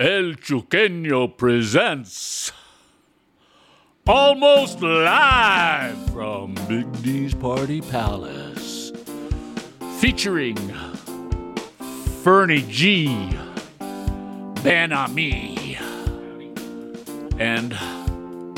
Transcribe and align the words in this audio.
El 0.00 0.36
Chuqueño 0.36 1.36
presents 1.36 2.52
almost 4.06 4.80
live 4.80 6.10
from 6.10 6.54
Big 6.66 6.90
D's 7.02 7.34
Party 7.34 7.82
Palace, 7.82 8.92
featuring 9.98 10.56
Fernie 12.22 12.62
G, 12.62 13.14
Ben 14.62 14.90
Ami, 14.94 15.76
and 17.38 17.76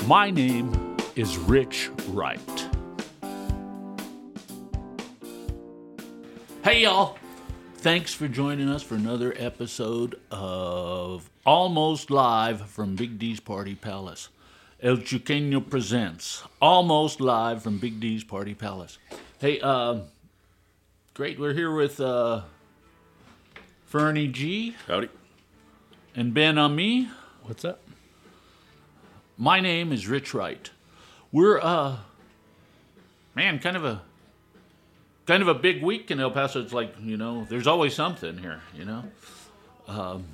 my 0.07 0.31
name 0.31 0.97
is 1.17 1.37
Rich 1.39 1.91
Wright. 2.11 2.69
Hey, 6.63 6.85
y'all. 6.85 7.19
Thanks 7.83 8.15
for 8.15 8.29
joining 8.29 8.69
us 8.69 8.83
for 8.83 8.95
another 8.95 9.35
episode 9.37 10.21
of 10.31 11.29
Almost 11.45 12.11
Live 12.13 12.69
from 12.71 12.95
Big 12.95 13.19
D's 13.19 13.41
Party 13.41 13.75
Palace. 13.75 14.29
El 14.81 14.99
Chuqueño 14.99 15.69
presents 15.69 16.45
Almost 16.61 17.21
Live 17.21 17.61
from 17.63 17.79
Big 17.79 17.99
D's 17.99 18.23
Party 18.23 18.55
Palace. 18.55 18.99
Hey, 19.41 19.59
uh, 19.61 20.01
great. 21.15 21.41
We're 21.41 21.55
here 21.55 21.75
with 21.75 21.99
uh, 22.01 22.43
Fernie 23.87 24.29
G 24.29 24.77
Howdy. 24.87 25.09
and 26.15 26.33
Ben 26.33 26.59
Ami. 26.59 27.09
What's 27.43 27.65
up? 27.65 27.81
My 29.37 29.59
name 29.59 29.93
is 29.93 30.07
Rich 30.07 30.35
Wright. 30.35 30.71
We're 31.33 31.59
uh 31.61 31.97
man, 33.35 33.59
kind 33.59 33.77
of 33.77 33.85
a 33.85 34.03
kind 35.33 35.41
of 35.41 35.49
a 35.49 35.55
big 35.55 35.83
week 35.83 36.11
in 36.11 36.21
El 36.21 36.31
Paso. 36.31 36.61
It's 36.61 36.75
like, 36.75 36.95
you 37.01 37.17
know, 37.17 37.47
there's 37.49 37.67
always 37.67 37.95
something 37.95 38.37
here, 38.37 38.61
you 38.75 38.85
know. 38.85 39.03
Um 39.89 40.27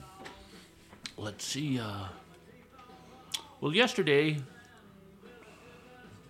let's 1.16 1.44
see, 1.44 1.78
uh 1.78 2.06
well 3.60 3.72
yesterday 3.72 4.38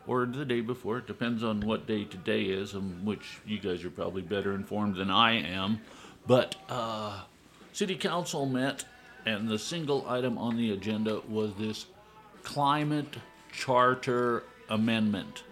or 0.07 0.27
the 0.27 0.45
day 0.45 0.61
before, 0.61 0.99
it 0.99 1.07
depends 1.07 1.43
on 1.43 1.63
what 1.63 1.87
day 1.87 2.05
today 2.05 2.43
is, 2.43 2.75
and 2.75 3.07
which 3.07 3.39
you 3.47 3.59
guys 3.59 3.83
are 3.87 3.91
probably 3.91 4.21
better 4.21 4.55
informed 4.55 4.97
than 4.97 5.11
I 5.11 5.41
am. 5.41 5.81
But 6.27 6.57
uh 6.69 7.23
City 7.73 7.97
Council 7.97 8.45
met, 8.45 8.85
and 9.25 9.49
the 9.49 9.59
single 9.59 10.05
item 10.07 10.37
on 10.37 10.59
the 10.59 10.73
agenda 10.73 11.23
was 11.27 11.55
this 11.55 11.87
climate 12.43 13.17
charter 13.51 14.43
amendment. 14.69 15.43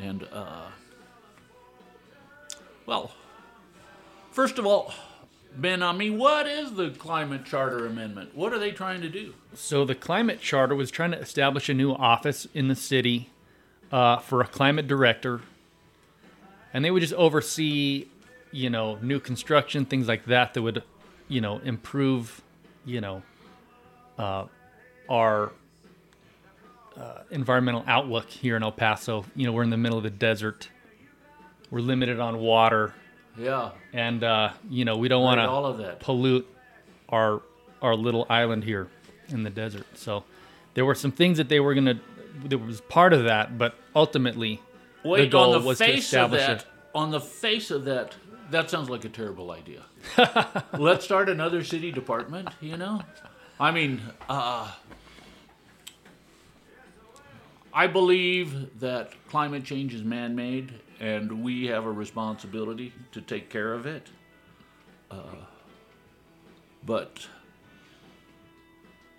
And, 0.00 0.28
uh, 0.32 0.68
well, 2.86 3.12
first 4.30 4.58
of 4.58 4.66
all, 4.66 4.92
Ben, 5.56 5.82
I 5.82 5.92
mean, 5.92 6.16
what 6.16 6.46
is 6.46 6.72
the 6.72 6.90
climate 6.90 7.44
charter 7.44 7.86
amendment? 7.86 8.34
What 8.34 8.52
are 8.52 8.58
they 8.58 8.70
trying 8.70 9.02
to 9.02 9.08
do? 9.08 9.34
So 9.54 9.84
the 9.84 9.94
climate 9.94 10.40
charter 10.40 10.74
was 10.74 10.90
trying 10.90 11.10
to 11.10 11.18
establish 11.18 11.68
a 11.68 11.74
new 11.74 11.92
office 11.92 12.46
in 12.54 12.68
the 12.68 12.74
city 12.74 13.28
uh, 13.90 14.16
for 14.18 14.40
a 14.40 14.46
climate 14.46 14.86
director, 14.86 15.42
and 16.72 16.84
they 16.84 16.90
would 16.90 17.00
just 17.00 17.12
oversee, 17.14 18.06
you 18.50 18.70
know, 18.70 18.96
new 19.02 19.20
construction, 19.20 19.84
things 19.84 20.08
like 20.08 20.24
that, 20.24 20.54
that 20.54 20.62
would, 20.62 20.82
you 21.28 21.42
know, 21.42 21.58
improve, 21.58 22.40
you 22.86 23.02
know, 23.02 23.22
uh, 24.18 24.46
our 25.10 25.52
uh, 26.96 27.18
environmental 27.30 27.84
outlook 27.86 28.30
here 28.30 28.56
in 28.56 28.62
El 28.62 28.72
Paso. 28.72 29.26
You 29.36 29.46
know, 29.46 29.52
we're 29.52 29.62
in 29.62 29.70
the 29.70 29.76
middle 29.76 29.98
of 29.98 30.04
the 30.04 30.10
desert. 30.10 30.70
We're 31.72 31.80
limited 31.80 32.20
on 32.20 32.38
water, 32.38 32.92
Yeah, 33.36 33.70
and 33.94 34.22
uh, 34.22 34.52
you 34.70 34.84
know 34.84 34.96
we 34.98 35.08
don't 35.08 35.22
want 35.24 35.38
to 35.40 35.48
all 35.48 35.64
of 35.66 35.78
that. 35.78 35.98
pollute 36.00 36.46
our 37.08 37.40
our 37.80 37.96
little 37.96 38.26
island 38.28 38.62
here 38.62 38.88
in 39.30 39.42
the 39.42 39.50
desert. 39.50 39.86
So 39.94 40.22
there 40.74 40.84
were 40.84 40.94
some 40.94 41.10
things 41.12 41.38
that 41.38 41.48
they 41.48 41.58
were 41.58 41.74
gonna. 41.74 41.98
There 42.44 42.58
was 42.58 42.80
part 42.82 43.12
of 43.14 43.24
that, 43.24 43.56
but 43.56 43.74
ultimately, 43.96 44.60
Wait, 45.02 45.22
the 45.22 45.26
goal 45.28 45.54
on 45.54 45.62
the 45.62 45.66
was 45.66 45.78
to 45.78 45.84
face 45.86 46.12
of 46.12 46.34
establish 46.34 46.40
that, 46.46 46.60
it. 46.60 46.66
on 46.94 47.10
the 47.10 47.20
face 47.20 47.70
of 47.70 47.84
that, 47.86 48.16
that 48.50 48.68
sounds 48.70 48.90
like 48.90 49.04
a 49.06 49.08
terrible 49.08 49.50
idea. 49.50 49.82
Let's 50.78 51.04
start 51.06 51.28
another 51.30 51.64
city 51.64 51.90
department. 51.90 52.48
You 52.60 52.76
know, 52.76 53.02
I 53.58 53.70
mean, 53.70 54.02
uh, 54.28 54.70
I 57.72 57.86
believe 57.86 58.80
that 58.80 59.12
climate 59.30 59.64
change 59.64 59.94
is 59.94 60.02
man-made, 60.02 60.72
and 61.02 61.42
we 61.42 61.66
have 61.66 61.84
a 61.84 61.90
responsibility 61.90 62.92
to 63.10 63.20
take 63.20 63.50
care 63.50 63.72
of 63.74 63.86
it. 63.86 64.06
Uh, 65.10 65.34
but 66.86 67.26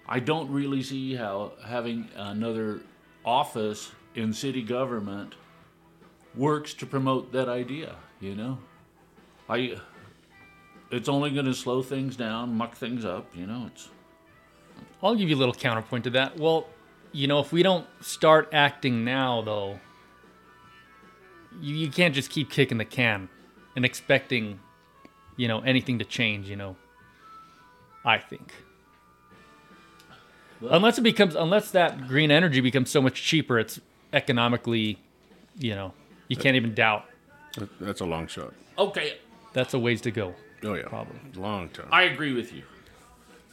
I 0.08 0.20
don't 0.20 0.50
really 0.50 0.82
see 0.82 1.14
how 1.14 1.52
having 1.64 2.08
another 2.16 2.80
office 3.26 3.92
in 4.16 4.32
city 4.32 4.62
government 4.62 5.36
works 6.36 6.74
to 6.76 6.86
promote 6.86 7.34
that 7.34 7.50
idea, 7.50 7.96
you 8.22 8.34
know? 8.34 8.58
I 9.50 9.78
it's 10.90 11.10
only 11.10 11.32
going 11.32 11.48
to 11.48 11.54
slow 11.54 11.82
things 11.82 12.16
down, 12.16 12.56
muck 12.56 12.76
things 12.76 13.04
up, 13.04 13.36
you 13.36 13.46
know, 13.46 13.66
it's 13.68 13.90
I'll 15.02 15.16
give 15.16 15.30
you 15.30 15.36
a 15.36 15.38
little 15.38 15.54
counterpoint 15.54 16.06
to 16.06 16.12
that. 16.12 16.40
Well, 16.40 16.66
you 17.12 17.28
know, 17.28 17.40
if 17.40 17.52
we 17.52 17.62
don't 17.62 17.86
start 18.00 18.50
acting 18.54 19.04
now, 19.04 19.42
though, 19.42 19.80
you, 21.62 21.76
you 21.76 21.90
can't 21.90 22.14
just 22.16 22.30
keep 22.30 22.50
kicking 22.50 22.78
the 22.78 22.86
can 22.86 23.30
and 23.76 23.86
expecting, 23.86 24.60
you 25.38 25.48
know, 25.48 25.60
anything 25.62 26.00
to 26.00 26.06
change. 26.06 26.50
You 26.50 26.56
know, 26.56 26.76
I 28.06 28.18
think. 28.18 28.54
unless 30.70 30.98
it 30.98 31.02
becomes, 31.02 31.36
unless 31.36 31.72
that 31.72 32.08
green 32.08 32.32
energy 32.32 32.62
becomes 32.62 32.90
so 32.90 33.02
much 33.02 33.22
cheaper, 33.22 33.60
it's 33.60 33.80
economically, 34.14 35.00
you 35.58 35.76
know, 35.76 35.94
you 36.28 36.38
can't 36.38 36.56
even 36.56 36.74
doubt. 36.74 37.06
That's 37.80 38.02
a 38.02 38.06
long 38.06 38.28
shot. 38.28 38.54
okay, 38.78 39.18
That's 39.54 39.74
a 39.74 39.80
ways 39.80 40.02
to 40.02 40.12
go. 40.12 40.34
Oh 40.64 40.74
yeah, 40.76 40.88
Probably. 40.88 41.20
long 41.36 41.70
time. 41.70 41.88
I 41.92 42.04
agree 42.04 42.34
with 42.34 42.54
you. 42.54 42.64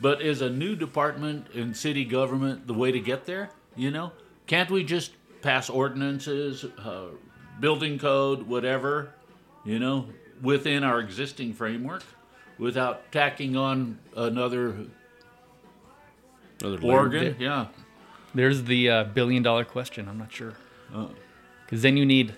But 0.01 0.23
is 0.23 0.41
a 0.41 0.49
new 0.49 0.77
department 0.77 1.49
in 1.53 1.75
city 1.75 2.05
government 2.05 2.67
the 2.67 2.73
way 2.73 2.91
to 2.93 3.01
get 3.01 3.27
there? 3.27 3.51
You 3.77 3.91
know, 3.91 4.13
can't 4.47 4.71
we 4.71 4.85
just 4.85 5.13
pass 5.43 5.69
ordinances, 5.69 6.65
uh, 6.65 7.09
building 7.61 7.99
code, 7.99 8.43
whatever, 8.49 9.13
you 9.65 9.79
know, 9.79 10.07
within 10.43 10.83
our 10.85 10.99
existing 11.01 11.53
framework, 11.53 12.03
without 12.59 13.13
tacking 13.13 13.57
on 13.57 13.99
another 14.17 14.75
Another 16.61 16.79
layer. 16.79 16.93
organ? 16.99 17.37
Yeah. 17.39 17.67
There's 18.35 18.65
the 18.65 18.91
uh, 18.91 19.05
billion 19.05 19.43
dollar 19.43 19.65
question. 19.65 20.09
I'm 20.09 20.19
not 20.19 20.33
sure. 20.33 20.55
Because 21.65 21.83
then 21.83 21.97
you 21.97 22.05
need, 22.07 22.35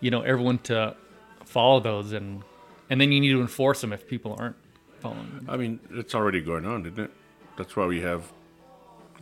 you 0.00 0.10
know, 0.10 0.22
everyone 0.22 0.58
to 0.60 0.96
follow 1.44 1.80
those, 1.80 2.12
and 2.12 2.42
and 2.90 3.00
then 3.00 3.10
you 3.12 3.20
need 3.20 3.32
to 3.32 3.40
enforce 3.40 3.80
them 3.80 3.92
if 3.92 4.06
people 4.06 4.36
aren't 4.38 4.56
following 5.00 5.30
them. 5.34 5.46
I 5.48 5.56
mean, 5.56 5.80
it's 5.92 6.14
already 6.14 6.40
going 6.40 6.64
on, 6.66 6.82
isn't 6.86 6.98
it? 6.98 7.10
That's 7.56 7.74
why 7.76 7.86
we 7.86 8.00
have 8.02 8.32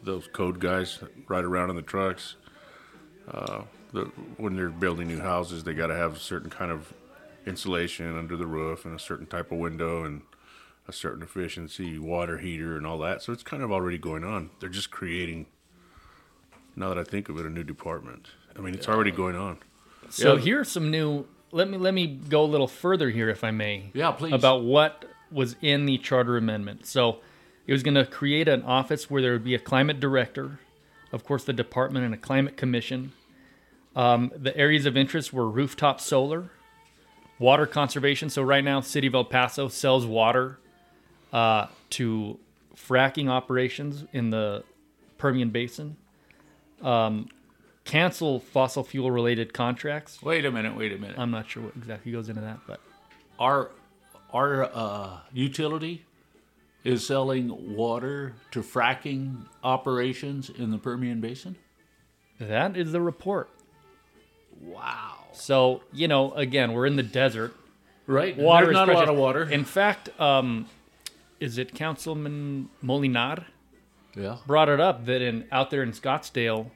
those 0.03 0.27
code 0.33 0.59
guys 0.61 0.99
ride 1.29 1.45
around 1.45 1.71
in 1.71 1.77
the 1.77 1.83
trucks. 1.83 2.37
Uh, 3.31 3.63
the, 3.93 4.05
when 4.37 4.57
they're 4.57 4.69
building 4.71 5.09
new 5.09 5.21
houses, 5.21 5.65
they 5.65 5.75
got 5.75 5.89
to 5.89 5.95
have 5.95 6.17
a 6.17 6.19
certain 6.21 6.51
kind 6.51 6.71
of 6.71 6.93
insulation 7.47 8.17
under 8.17 8.37
the 8.37 8.47
roof 8.47 8.85
and 8.85 8.95
a 8.95 8.99
certain 8.99 9.27
type 9.27 9.51
of 9.53 9.59
window 9.59 10.05
and 10.05 10.23
a 10.89 10.93
certain 10.93 11.23
efficiency 11.23 11.99
water 11.99 12.39
heater 12.39 12.77
and 12.77 12.87
all 12.87 12.99
that. 12.99 13.23
So 13.23 13.33
it's 13.33 13.43
kind 13.43 13.63
of 13.63 13.71
already 13.71 13.99
going 13.99 14.25
on. 14.25 14.51
They're 14.61 14.69
just 14.69 14.91
creating. 14.91 15.47
Now 16.75 16.89
that 16.89 16.99
I 16.99 17.05
think 17.05 17.29
of 17.29 17.39
it, 17.39 17.45
a 17.47 17.51
new 17.51 17.65
department. 17.65 18.29
I 18.57 18.61
mean, 18.61 18.75
it's 18.75 18.89
already 18.89 19.11
going 19.11 19.37
on. 19.37 19.59
So 20.09 20.37
Yeah. 20.37 20.41
here's 20.43 20.71
some 20.71 20.91
new. 20.91 21.27
Let 21.51 21.69
me 21.69 21.77
let 21.77 21.93
me 21.93 22.07
go 22.07 22.43
a 22.45 22.47
little 22.47 22.67
further 22.69 23.11
here, 23.11 23.29
if 23.29 23.45
I 23.45 23.51
may. 23.51 23.91
Yeah, 23.93 24.11
please. 24.13 24.33
About 24.33 24.63
what 24.63 25.05
was 25.31 25.57
in 25.61 25.85
the 25.87 25.99
charter 25.99 26.37
amendment. 26.37 26.87
So 26.87 27.19
it 27.67 27.73
was 27.73 27.83
going 27.83 27.95
to 27.95 28.07
create 28.07 28.49
an 28.49 28.63
office 28.63 29.11
where 29.11 29.21
there 29.23 29.33
would 29.33 29.45
be 29.45 29.55
a 29.55 29.59
climate 29.59 30.01
director, 30.01 30.61
of 31.13 31.25
course, 31.25 31.45
the 31.45 31.53
department 31.53 32.05
and 32.05 32.15
a 32.15 32.19
climate 32.19 32.57
commission. 32.57 33.13
Um, 33.95 34.33
the 34.35 34.57
areas 34.57 34.87
of 34.87 34.97
interest 34.97 35.33
were 35.33 35.49
rooftop 35.49 36.01
solar, 36.01 36.51
water 37.39 37.67
conservation. 37.67 38.31
So 38.31 38.43
right 38.43 38.65
now, 38.65 38.81
City 38.81 39.07
of 39.07 39.15
El 39.15 39.25
Paso 39.25 39.69
sells 39.69 40.07
water 40.07 40.59
uh, 41.33 41.67
to 41.91 42.39
fracking 42.75 43.29
operations 43.29 44.05
in 44.13 44.31
the 44.31 44.65
Permian 45.19 45.51
Basin. 45.51 45.97
Um, 46.81 47.29
cancel 47.85 48.41
fossil 48.41 48.85
fuel 48.85 49.11
related 49.11 49.53
contracts. 49.53 50.23
Wait 50.23 50.45
a 50.45 50.51
minute, 50.51 50.77
wait 50.77 50.93
a 50.93 50.99
minute. 50.99 51.19
I'm 51.19 51.31
not 51.31 51.49
sure 51.49 51.65
what 51.65 51.77
exactly 51.77 52.13
goes 52.13 52.29
into 52.29 52.41
that, 52.41 52.61
but 52.67 52.81
our 53.39 53.71
our 54.33 54.65
uh, 54.65 55.19
utility 55.33 56.05
is 56.85 57.07
selling 57.07 57.77
water 57.77 58.35
to 58.51 58.63
fracking 58.63 59.47
operations 59.63 60.51
in 60.51 60.71
the 60.71 60.79
Permian 60.79 61.21
Basin. 61.21 61.57
that 62.41 62.77
is 62.77 62.93
the 62.93 63.01
report. 63.01 63.51
Wow. 64.63 65.15
So, 65.33 65.83
you 65.93 66.09
know, 66.09 66.33
again, 66.33 66.73
we're 66.73 66.87
in 66.87 66.97
the 66.97 67.03
desert. 67.03 67.55
Right. 68.07 68.37
Water 68.37 68.67
There's 68.67 68.77
is 68.77 68.87
not 68.87 68.89
a 68.89 68.93
lot 68.93 69.09
of 69.09 69.17
water. 69.17 69.45
In 69.45 69.65
fact, 69.65 70.09
um, 70.21 70.67
is 71.41 71.59
it 71.59 71.75
Councilman 71.75 72.69
Molinar 72.85 73.45
Yeah. 74.15 74.37
brought 74.47 74.69
it 74.69 74.81
up 74.81 75.07
that 75.07 75.23
in 75.23 75.47
out 75.51 75.71
there 75.71 75.83
in 75.83 75.93
Scottsdale, 75.93 76.71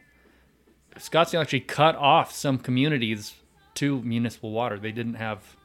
Scottsdale 0.97 1.41
actually 1.41 1.61
cut 1.61 1.95
off 1.97 2.33
some 2.33 2.59
communities 2.59 3.35
to 3.75 4.01
municipal 4.03 4.51
water. 4.53 4.79
They 4.79 4.93
didn't 4.93 5.15
have 5.15 5.57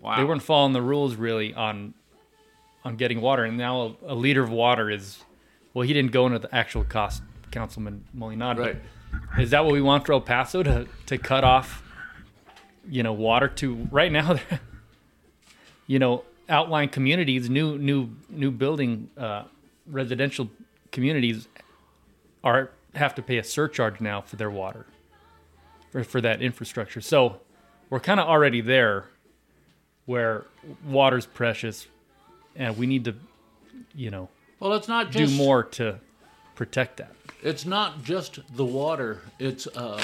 Wow. 0.00 0.16
they 0.16 0.24
weren't 0.24 0.42
following 0.42 0.72
the 0.72 0.82
rules 0.82 1.16
really 1.16 1.54
on 1.54 1.94
on 2.84 2.96
getting 2.96 3.20
water, 3.22 3.44
and 3.44 3.56
now 3.56 3.96
a, 4.06 4.12
a 4.12 4.14
liter 4.14 4.42
of 4.42 4.50
water 4.50 4.90
is 4.90 5.22
well, 5.72 5.86
he 5.86 5.92
didn't 5.94 6.12
go 6.12 6.26
into 6.26 6.38
the 6.38 6.54
actual 6.54 6.84
cost, 6.84 7.22
Councilman 7.50 8.04
Molinado. 8.16 8.58
Right. 8.58 8.76
Is 9.38 9.50
that 9.50 9.64
what 9.64 9.72
we 9.72 9.82
want 9.82 10.06
for 10.06 10.12
El 10.12 10.20
Paso 10.20 10.62
to 10.62 10.86
to 11.06 11.18
cut 11.18 11.44
off, 11.44 11.82
you 12.88 13.02
know, 13.02 13.12
water 13.12 13.48
to 13.48 13.88
right 13.90 14.12
now? 14.12 14.38
you 15.86 15.98
know, 15.98 16.24
outlying 16.48 16.88
communities, 16.88 17.50
new 17.50 17.78
new 17.78 18.10
new 18.28 18.50
building, 18.50 19.10
uh, 19.16 19.44
residential 19.86 20.50
communities 20.92 21.48
are 22.42 22.70
have 22.94 23.14
to 23.16 23.22
pay 23.22 23.38
a 23.38 23.44
surcharge 23.44 24.00
now 24.00 24.20
for 24.20 24.36
their 24.36 24.50
water, 24.50 24.86
for 25.90 26.04
for 26.04 26.20
that 26.20 26.42
infrastructure. 26.42 27.00
So 27.00 27.40
we're 27.90 28.00
kind 28.00 28.20
of 28.20 28.28
already 28.28 28.60
there, 28.60 29.06
where 30.06 30.44
water's 30.84 31.26
precious, 31.26 31.86
and 32.56 32.76
we 32.76 32.86
need 32.86 33.04
to, 33.04 33.14
you 33.94 34.10
know, 34.10 34.28
Well, 34.60 34.72
it's 34.74 34.88
not 34.88 35.10
do 35.10 35.28
more 35.28 35.64
to 35.64 35.98
protect 36.54 36.98
that. 36.98 37.14
It's 37.44 37.66
not 37.66 38.02
just 38.02 38.38
the 38.56 38.64
water. 38.64 39.20
It's 39.38 39.66
uh, 39.66 40.02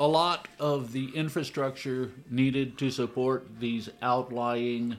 a 0.00 0.08
lot 0.08 0.48
of 0.58 0.92
the 0.92 1.10
infrastructure 1.14 2.10
needed 2.30 2.78
to 2.78 2.90
support 2.90 3.60
these 3.60 3.90
outlying 4.00 4.96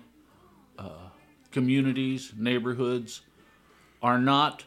uh, 0.77 1.09
communities, 1.51 2.33
neighborhoods, 2.37 3.21
are 4.03 4.19
not 4.19 4.63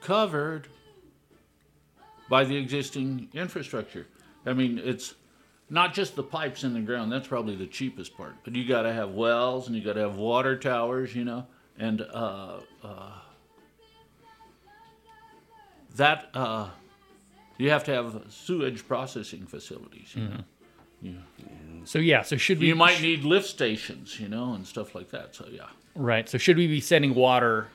covered 0.00 0.66
by 2.26 2.44
the 2.44 2.56
existing 2.56 3.28
infrastructure. 3.34 4.06
I 4.46 4.54
mean, 4.54 4.80
it's 4.82 5.14
not 5.68 5.92
just 5.92 6.16
the 6.16 6.22
pipes 6.22 6.64
in 6.64 6.72
the 6.72 6.80
ground. 6.80 7.12
That's 7.12 7.28
probably 7.28 7.54
the 7.54 7.66
cheapest 7.66 8.16
part. 8.16 8.32
But 8.44 8.56
you 8.56 8.66
got 8.66 8.82
to 8.82 8.94
have 8.94 9.10
wells 9.10 9.66
and 9.66 9.76
you 9.76 9.84
got 9.84 9.92
to 9.92 10.00
have 10.00 10.16
water 10.16 10.56
towers, 10.56 11.14
you 11.14 11.26
know, 11.26 11.46
and 11.78 12.00
uh, 12.00 12.60
uh, 12.82 13.12
that 15.96 16.30
uh, 16.34 16.68
you 17.58 17.70
have 17.70 17.84
to 17.84 17.92
have 17.92 18.22
sewage 18.28 18.86
processing 18.86 19.46
facilities. 19.46 20.14
You 20.14 21.12
know, 21.12 21.18
So 21.84 21.98
yeah, 21.98 22.22
so 22.22 22.36
should 22.36 22.60
we? 22.60 22.66
you 22.68 22.74
might 22.76 23.00
need 23.02 23.24
lift 23.24 23.48
stations, 23.48 24.20
you 24.20 24.28
know, 24.28 24.54
and 24.54 24.66
stuff 24.66 24.94
like 24.94 25.10
that. 25.10 25.34
So 25.34 25.46
yeah, 25.50 25.66
right. 25.94 26.28
So 26.28 26.38
should 26.38 26.56
we 26.56 26.66
be 26.66 26.80
sending 26.80 27.14
water 27.14 27.68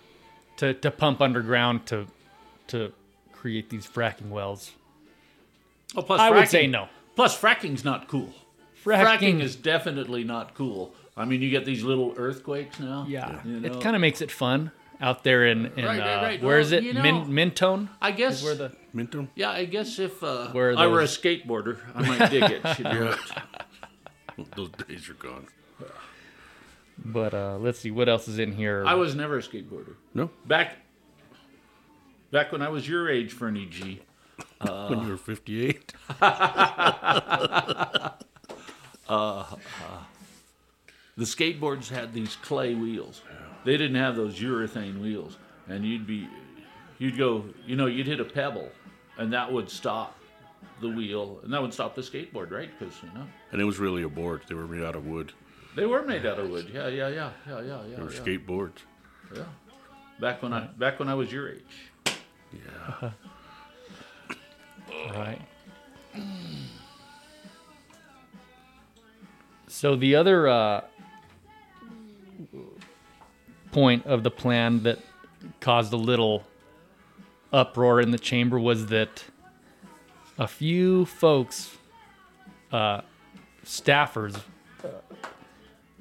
to 0.58 0.74
to 0.75 0.92
pump 0.92 1.22
underground 1.22 1.86
to 1.88 2.08
to 2.68 2.94
create 3.34 3.69
these 3.69 3.86
fracking 3.88 4.30
wells? 4.30 4.72
oh, 5.96 6.02
plus 6.02 6.20
I 6.20 6.30
would 6.31 6.48
say 6.48 6.68
no. 6.68 6.88
Plus, 7.16 7.40
fracking's 7.40 7.84
not 7.84 8.08
cool. 8.08 8.31
Fracking- 8.84 9.18
Fracking 9.20 9.42
is 9.42 9.56
definitely 9.56 10.24
not 10.24 10.54
cool. 10.54 10.94
I 11.18 11.25
mean, 11.25 11.42
you 11.42 11.50
get 11.50 11.66
these 11.66 11.84
little 11.84 12.13
earthquakes 12.16 12.80
now. 12.80 13.06
Yeah, 13.10 13.42
you 13.44 13.60
know. 13.60 13.68
it 13.68 13.81
kind 13.81 13.96
of 13.96 14.02
makes 14.02 14.22
it 14.22 14.30
fun 14.31 14.72
out 15.00 15.24
there 15.24 15.46
in, 15.46 15.68
in 15.78 15.86
Right, 15.86 16.00
right, 16.00 16.00
uh, 16.00 16.22
right. 16.22 16.44
where 16.44 16.60
is 16.60 16.72
Well, 16.72 16.80
it? 16.80 16.84
you 16.86 16.94
know- 16.94 17.02
Min- 17.04 17.34
Mentone. 17.34 17.90
I 18.02 18.12
guess. 18.12 18.40
Is 18.40 18.44
where 18.44 18.56
the 18.56 18.72
Minton? 18.94 19.30
yeah, 19.36 19.52
I 19.52 19.66
guess 19.66 20.00
if 20.00 20.24
uh, 20.24 20.48
Where 20.52 20.72
are 20.72 20.78
I 20.78 20.88
were 20.88 21.02
a 21.02 21.06
skateboarder, 21.06 21.78
I 21.96 22.02
might 22.08 22.30
dig 22.32 22.44
it. 22.44 22.62
You 22.80 22.84
know? 22.84 23.16
Those 24.56 24.70
days 24.88 25.10
are 25.10 25.14
gone. 25.16 25.48
but 27.04 27.34
uh, 27.34 27.58
let's 27.58 27.80
see 27.80 27.92
what 27.92 28.08
else 28.10 28.28
is 28.28 28.38
in 28.40 28.52
here. 28.54 28.84
I 28.86 28.94
was 28.96 29.16
never 29.16 29.38
a 29.38 29.42
skateboarder. 29.42 29.96
No? 30.14 30.30
Back, 30.46 30.78
back 32.32 32.52
when 32.52 32.62
I 32.62 32.70
was 32.70 32.88
your 32.88 33.10
age, 33.10 33.34
Fernie 33.34 33.66
G. 33.66 34.02
when 34.62 35.02
you 35.02 35.08
were 35.10 35.18
58? 35.18 35.94
the 41.16 41.24
skateboards 41.24 41.90
had 41.90 42.14
these 42.14 42.36
clay 42.38 42.74
wheels. 42.76 43.22
They 43.65 43.77
didn't 43.77 43.95
have 43.98 44.15
those 44.15 44.39
urethane 44.39 45.01
wheels, 45.01 45.38
and 45.68 45.86
you'd 45.86 46.07
be, 46.07 46.27
you'd 47.00 47.18
go, 47.18 47.45
you 47.65 47.75
know, 47.75 47.86
you'd 47.88 48.07
hit 48.07 48.19
a 48.19 48.25
pebble, 48.25 48.69
and 49.18 49.33
that 49.33 49.51
would 49.51 49.69
stop 49.69 50.18
the 50.81 50.89
wheel, 50.89 51.39
and 51.44 51.51
that 51.54 51.62
would 51.62 51.74
stop 51.74 51.95
the 51.95 52.01
skateboard, 52.01 52.51
right? 52.51 52.69
Because 52.77 52.94
you 53.04 53.09
know 53.13 53.25
And 53.51 53.59
it 53.62 53.65
was 53.65 53.77
really 53.80 54.04
a 54.04 54.09
board. 54.09 54.42
They 54.48 54.56
were 54.56 54.68
made 54.68 54.83
out 54.83 54.95
of 54.95 55.06
wood. 55.06 55.33
they 55.75 55.86
were 55.86 56.04
made 56.04 56.25
out 56.25 56.39
of 56.39 56.50
wood. 56.50 56.69
Yeah, 56.74 56.88
yeah, 56.88 57.07
yeah, 57.09 57.31
yeah, 57.48 57.62
yeah, 57.62 57.81
They 57.83 57.92
yeah. 57.92 58.04
were 58.04 58.12
yeah. 58.12 58.19
skateboards. 58.19 58.77
yeah. 59.36 59.44
Back 60.19 60.42
when 60.42 60.53
I, 60.53 60.62
back 60.77 61.00
when 61.00 61.10
I 61.10 61.13
was 61.15 61.31
your 61.31 61.50
age. 61.50 62.15
Yeah. 62.53 63.12
Right. 65.12 65.42
So 69.68 69.95
the 69.95 70.15
other 70.15 70.48
uh, 70.48 70.81
point 73.77 74.07
of 74.07 74.24
the 74.24 74.31
plan 74.31 74.81
that 74.81 74.97
caused 75.59 75.94
a 75.94 75.97
little 75.97 76.44
uproar 77.53 78.01
in 78.01 78.09
the 78.09 78.18
chamber 78.18 78.57
was 78.57 78.88
that 78.88 79.24
a 80.39 80.47
few 80.47 81.06
folks, 81.06 81.77
uh, 82.71 83.01
staffers, 83.63 84.41
uh, 84.83 84.88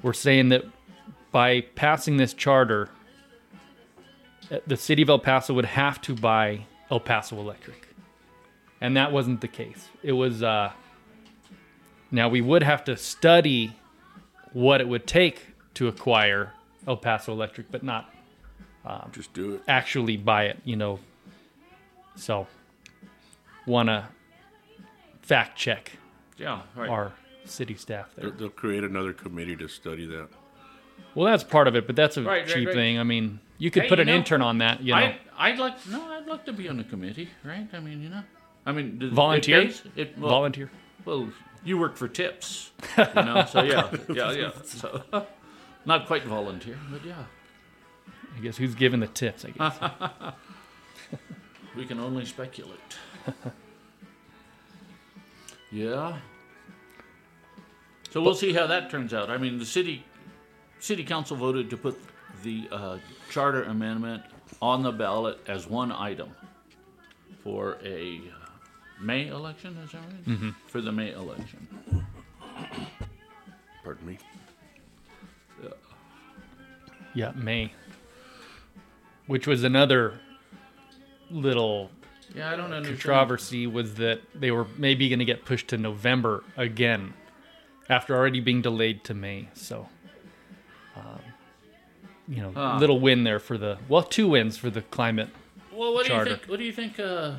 were 0.03 0.15
saying 0.15 0.49
that 0.49 0.65
by 1.33 1.61
passing 1.75 2.17
this 2.17 2.33
charter, 2.33 2.89
uh, 4.51 4.57
the 4.67 4.79
city 4.79 5.03
of 5.03 5.11
El 5.11 5.19
Paso 5.19 5.53
would 5.53 5.67
have 5.67 6.01
to 6.01 6.15
buy 6.15 6.65
El 6.91 7.01
Paso 7.01 7.39
Electric 7.39 7.89
and 8.81 8.97
that 8.97 9.13
wasn't 9.13 9.43
the 9.43 9.49
case. 9.49 9.91
It 10.03 10.13
was 10.13 10.43
uh, 10.43 10.73
now 12.11 12.31
we 12.31 12.41
would 12.41 12.63
have 12.63 12.85
to 12.85 12.97
study 12.97 13.77
what 14.55 14.81
it 14.81 14.89
would 14.89 15.07
take 15.07 15.49
to 15.75 15.89
acquire 15.89 16.55
El 16.87 16.97
Paso 16.97 17.33
Electric, 17.33 17.71
but 17.71 17.83
not 17.83 18.13
um, 18.85 19.11
Just 19.13 19.33
do 19.33 19.55
it. 19.55 19.63
actually 19.69 20.17
buy 20.17 20.45
it. 20.45 20.59
You 20.65 20.77
know, 20.77 20.99
so 22.15 22.47
wanna 23.67 24.09
fact 25.23 25.59
check 25.59 25.93
Yeah, 26.39 26.63
right. 26.75 26.89
our 26.89 27.13
city 27.45 27.75
staff 27.75 28.11
there. 28.17 28.31
They'll, 28.31 28.39
they'll 28.39 28.49
create 28.51 28.85
another 28.85 29.13
committee 29.13 29.57
to 29.57 29.69
study 29.69 30.07
that. 30.07 30.29
Well, 31.15 31.27
that's 31.31 31.45
part 31.45 31.67
of 31.69 31.75
it, 31.77 31.87
but 31.87 31.97
that's 31.97 32.17
a 32.17 32.23
Right, 32.23 32.43
right, 32.43 32.49
cheap 32.49 32.67
right. 32.69 32.75
thing. 32.75 32.99
I 32.99 33.03
mean, 33.03 33.41
you 33.59 33.71
could 33.71 33.85
Hey, 33.85 33.89
put 33.89 33.99
you 33.99 34.03
an 34.03 34.07
know, 34.09 34.15
intern 34.17 34.43
on 34.43 34.59
that. 34.59 34.83
You 34.83 34.93
know, 34.95 34.99
I, 35.01 35.19
I'd 35.37 35.59
like 35.59 35.75
no, 35.89 36.03
I'd 36.13 36.27
like 36.27 36.45
to 36.47 36.53
be 36.53 36.69
on 36.69 36.77
the 36.77 36.85
committee, 36.85 37.29
right? 37.45 37.67
I 37.73 37.81
mean, 37.81 38.03
you 38.03 38.09
know, 38.11 38.23
I 38.65 38.73
mean, 38.73 38.99
does- 38.99 39.11
it 39.11 39.15
Volunteer? 39.15 39.63
pays- 39.63 39.83
It, 39.97 40.19
well, 40.19 40.31
volunteer. 40.31 40.71
Well, 41.05 41.29
you 41.65 41.79
work 41.79 41.97
for 41.97 42.07
tips, 42.09 42.71
you 42.97 43.05
know. 43.15 43.45
So 43.51 43.63
yeah, 43.63 43.91
yeah, 44.13 44.31
yeah. 44.33 44.51
So 44.65 45.03
not 45.87 46.07
quite 46.07 46.25
volunteer, 46.25 46.79
but 46.91 47.05
yeah, 47.05 47.25
I 48.37 48.41
guess 48.41 48.57
who's 48.57 48.75
giving 48.75 49.01
the 49.01 49.07
tips? 49.07 49.45
I 49.45 49.51
guess. 49.51 49.79
we 51.77 51.87
can 51.87 52.01
only 52.01 52.25
speculate. 52.25 52.79
yeah. 55.71 56.19
So 58.11 58.21
we'll 58.23 58.35
see 58.35 58.53
how 58.53 58.67
that 58.67 58.91
turns 58.91 59.15
out. 59.15 59.31
I 59.31 59.37
mean, 59.39 59.59
the 59.59 59.67
city 59.67 60.05
city 60.81 61.05
council 61.05 61.37
voted 61.37 61.71
to 61.71 61.77
put 61.77 61.99
the 62.43 62.69
uh, 62.71 62.99
charter 63.31 63.65
amendment 63.65 64.23
on 64.61 64.83
the 64.83 64.93
ballot 64.93 65.39
as 65.49 65.67
one 65.67 65.93
item 65.93 66.31
for 67.43 67.79
a 67.85 68.21
May 69.01 69.29
election. 69.29 69.77
Is 69.85 69.93
that 69.93 69.99
right? 69.99 70.55
For 70.67 70.81
the 70.81 70.93
May 70.93 71.13
election. 71.13 71.67
Pardon 73.85 74.07
me. 74.07 74.19
Yeah, 77.17 77.33
May. 77.35 77.73
Which 79.27 79.47
was 79.47 79.65
another 79.65 80.21
little 81.31 81.91
Yeah, 82.35 82.53
I 82.53 82.57
don't 82.57 82.75
understand. 82.75 83.01
controversy 83.01 83.67
was 83.67 83.95
that 83.95 84.21
they 84.35 84.51
were 84.51 84.67
maybe 84.77 85.09
going 85.09 85.19
to 85.21 85.25
get 85.25 85.47
pushed 85.47 85.69
to 85.69 85.79
November 85.79 86.45
again 86.59 87.15
after 87.89 88.15
already 88.15 88.41
being 88.41 88.61
delayed 88.61 89.03
to 89.05 89.15
May. 89.15 89.49
So, 89.55 89.89
um, 90.95 91.21
you 92.29 92.43
know, 92.43 92.53
Ah. 92.55 92.77
little 92.79 93.01
win 93.01 93.25
there 93.25 93.39
for 93.41 93.57
the 93.57 93.79
well, 93.89 94.03
two 94.03 94.29
wins 94.29 94.59
for 94.59 94.69
the 94.69 94.83
climate. 94.83 95.31
Well, 95.73 95.95
what 95.95 96.07
do 96.07 96.13
you 96.15 96.25
think? 96.25 96.45
What 96.45 96.59
do 96.59 96.65
you 96.67 96.73
think? 96.73 97.01
Uh, 97.01 97.37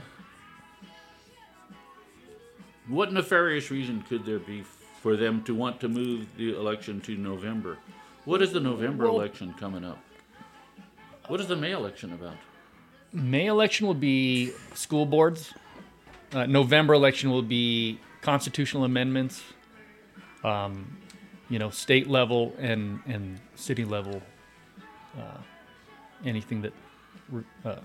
what 2.87 3.13
nefarious 3.13 3.69
reason 3.69 4.01
could 4.09 4.25
there 4.25 4.39
be 4.39 4.63
for 5.01 5.15
them 5.15 5.43
to 5.43 5.53
want 5.53 5.79
to 5.81 5.87
move 5.87 6.25
the 6.37 6.55
election 6.57 6.99
to 7.01 7.15
November? 7.15 7.77
What 8.27 8.41
is 8.41 8.51
the 8.51 8.59
November 8.59 9.05
Well- 9.05 9.15
election 9.21 9.53
coming 9.53 9.85
up? 9.85 9.97
What 11.29 11.39
is 11.39 11.47
the 11.47 11.55
May 11.55 11.71
election 11.71 12.11
about? 12.11 12.35
May 13.13 13.45
election 13.45 13.87
will 13.87 13.93
be 13.93 14.51
school 14.73 15.05
boards. 15.05 15.53
Uh, 16.33 16.45
November 16.45 16.93
election 16.93 17.29
will 17.31 17.41
be 17.41 17.99
constitutional 18.19 18.83
amendments. 18.83 19.41
Um, 20.43 20.97
you 21.49 21.57
know, 21.57 21.69
state 21.69 22.07
level 22.09 22.53
and 22.59 22.99
and 23.05 23.39
city 23.55 23.85
level 23.85 24.21
uh, 25.17 25.37
anything 26.25 26.63
that 26.63 26.73
re- 27.29 27.43
uh, 27.63 27.77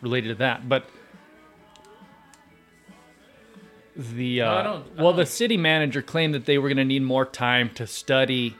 related 0.00 0.28
to 0.30 0.34
that. 0.36 0.68
But 0.68 0.88
the 3.96 4.38
No, 4.40 4.44
I 4.44 4.48
uh, 4.48 4.62
don't- 4.64 4.98
I 4.98 5.02
well, 5.02 5.12
the 5.12 5.18
don't- 5.18 5.26
city 5.28 5.56
manager 5.56 6.02
claimed 6.02 6.34
that 6.34 6.46
they 6.46 6.58
were 6.58 6.68
going 6.68 6.78
to 6.78 6.84
need 6.84 7.02
more 7.02 7.24
time 7.24 7.70
to 7.74 7.86
study 7.86 8.56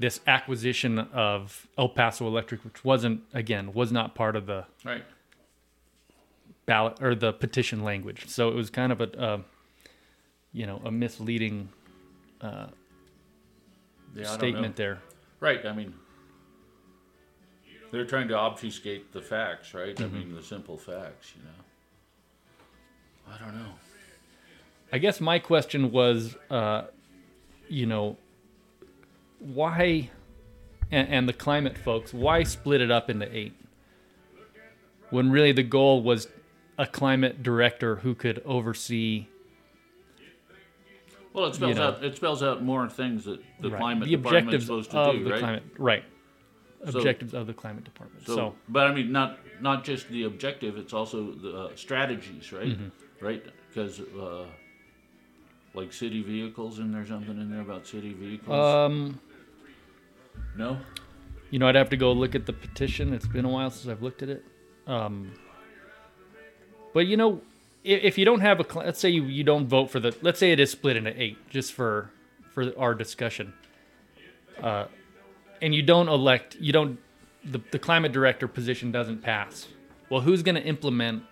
this 0.00 0.20
acquisition 0.26 0.98
of 0.98 1.68
El 1.78 1.90
Paso 1.90 2.26
Electric, 2.26 2.64
which 2.64 2.82
wasn't 2.84 3.20
again 3.34 3.72
was 3.74 3.92
not 3.92 4.14
part 4.14 4.34
of 4.34 4.46
the 4.46 4.64
Right. 4.84 5.04
ballot 6.66 6.98
or 7.02 7.14
the 7.14 7.32
petition 7.34 7.84
language. 7.84 8.26
So 8.28 8.48
it 8.48 8.54
was 8.54 8.70
kind 8.70 8.92
of 8.92 9.00
a, 9.02 9.20
uh, 9.20 9.42
you 10.52 10.66
know, 10.66 10.80
a 10.84 10.90
misleading 10.90 11.68
Yeah, 12.42 12.68
don't 14.14 14.24
know. 14.24 14.24
statement 14.24 14.76
there. 14.76 15.02
Right. 15.38 15.64
I 15.66 15.72
mean, 15.72 15.94
they're 17.92 18.06
trying 18.06 18.28
to 18.28 18.34
obfuscate 18.34 19.12
the 19.12 19.20
facts, 19.20 19.74
right? 19.74 19.94
Mm-hmm. 19.94 20.16
I 20.16 20.18
mean, 20.18 20.34
the 20.34 20.42
simple 20.42 20.76
facts, 20.78 21.32
you 21.36 21.42
know. 21.42 23.34
I 23.34 23.38
don't 23.44 23.54
know. 23.54 23.72
I 24.92 24.98
guess 24.98 25.20
my 25.20 25.38
question 25.38 25.92
was, 25.92 26.36
uh, 26.50 26.86
you 27.68 27.86
know, 27.86 28.16
why, 29.40 30.10
and, 30.90 31.08
and 31.08 31.28
the 31.28 31.32
climate 31.32 31.76
folks, 31.76 32.12
why 32.14 32.44
split 32.44 32.80
it 32.80 32.90
up 32.90 33.10
into 33.10 33.34
eight? 33.36 33.54
When 35.10 35.30
really 35.30 35.52
the 35.52 35.64
goal 35.64 36.02
was 36.02 36.28
a 36.78 36.86
climate 36.86 37.42
director 37.42 37.96
who 37.96 38.14
could 38.14 38.40
oversee 38.44 39.26
Well, 41.32 41.46
it 41.46 41.54
spells 41.56 41.76
know. 41.76 41.88
out 41.88 42.04
it 42.04 42.16
spells 42.16 42.42
out 42.42 42.62
more 42.62 42.88
things 42.88 43.24
that 43.24 43.40
the 43.60 43.70
right, 43.70 43.78
climate 43.78 44.08
the 44.08 44.14
objectives 44.14 44.64
supposed 44.66 44.90
to 44.92 44.98
of 44.98 45.16
do, 45.16 45.24
the 45.24 45.30
right? 45.32 45.40
climate, 45.40 45.62
right? 45.78 46.04
So- 46.90 46.98
Objectives 46.98 47.34
of 47.34 47.46
the 47.46 47.52
climate 47.52 47.84
department. 47.84 48.26
So, 48.26 48.34
So, 48.34 48.54
but 48.68 48.86
I 48.86 48.94
mean, 48.94 49.12
not 49.12 49.38
not 49.60 49.84
just 49.84 50.08
the 50.08 50.22
objective; 50.24 50.78
it's 50.78 50.94
also 50.94 51.32
the 51.32 51.56
uh, 51.56 51.76
strategies, 51.76 52.52
right? 52.52 52.68
Mm-hmm. 52.68 53.24
Right? 53.24 53.44
Because 53.68 54.00
uh, 54.00 54.46
like 55.74 55.92
city 55.92 56.22
vehicles, 56.22 56.78
and 56.78 56.94
there's 56.94 57.08
something 57.08 57.38
in 57.38 57.50
there 57.50 57.60
about 57.60 57.86
city 57.86 58.14
vehicles. 58.14 58.56
um, 58.58 59.20
no, 60.56 60.78
You 61.50 61.58
know, 61.58 61.68
I'd 61.68 61.74
have 61.74 61.90
to 61.90 61.96
go 61.96 62.12
look 62.12 62.34
at 62.34 62.46
the 62.46 62.52
petition. 62.52 63.12
It's 63.12 63.26
been 63.26 63.44
a 63.44 63.48
while 63.48 63.70
since 63.70 63.90
I've 63.90 64.02
looked 64.02 64.22
at 64.22 64.28
it. 64.28 64.44
Um, 64.86 65.32
but 66.94 67.06
you 67.06 67.16
know, 67.16 67.42
if, 67.84 68.02
if 68.02 68.18
you 68.18 68.24
don't 68.24 68.40
have 68.40 68.60
a, 68.60 68.64
cl- 68.64 68.84
let's 68.84 69.00
say 69.00 69.08
you, 69.08 69.24
you 69.24 69.44
don't 69.44 69.66
vote 69.66 69.90
for 69.90 70.00
the, 70.00 70.14
let's 70.22 70.38
say 70.38 70.52
it 70.52 70.60
is 70.60 70.70
split 70.70 70.96
into 70.96 71.20
eight, 71.20 71.38
just 71.48 71.72
for 71.72 72.10
for 72.52 72.72
our 72.78 72.94
discussion, 72.94 73.52
uh, 74.60 74.86
and 75.62 75.72
you 75.74 75.82
don't 75.82 76.08
elect, 76.08 76.56
you 76.58 76.72
don't, 76.72 76.98
the, 77.44 77.60
the 77.70 77.78
climate 77.78 78.10
director 78.10 78.48
position 78.48 78.90
doesn't 78.90 79.22
pass. 79.22 79.68
Well, 80.10 80.20
who's 80.20 80.42
going 80.42 80.56
to 80.56 80.62
implement 80.64 81.22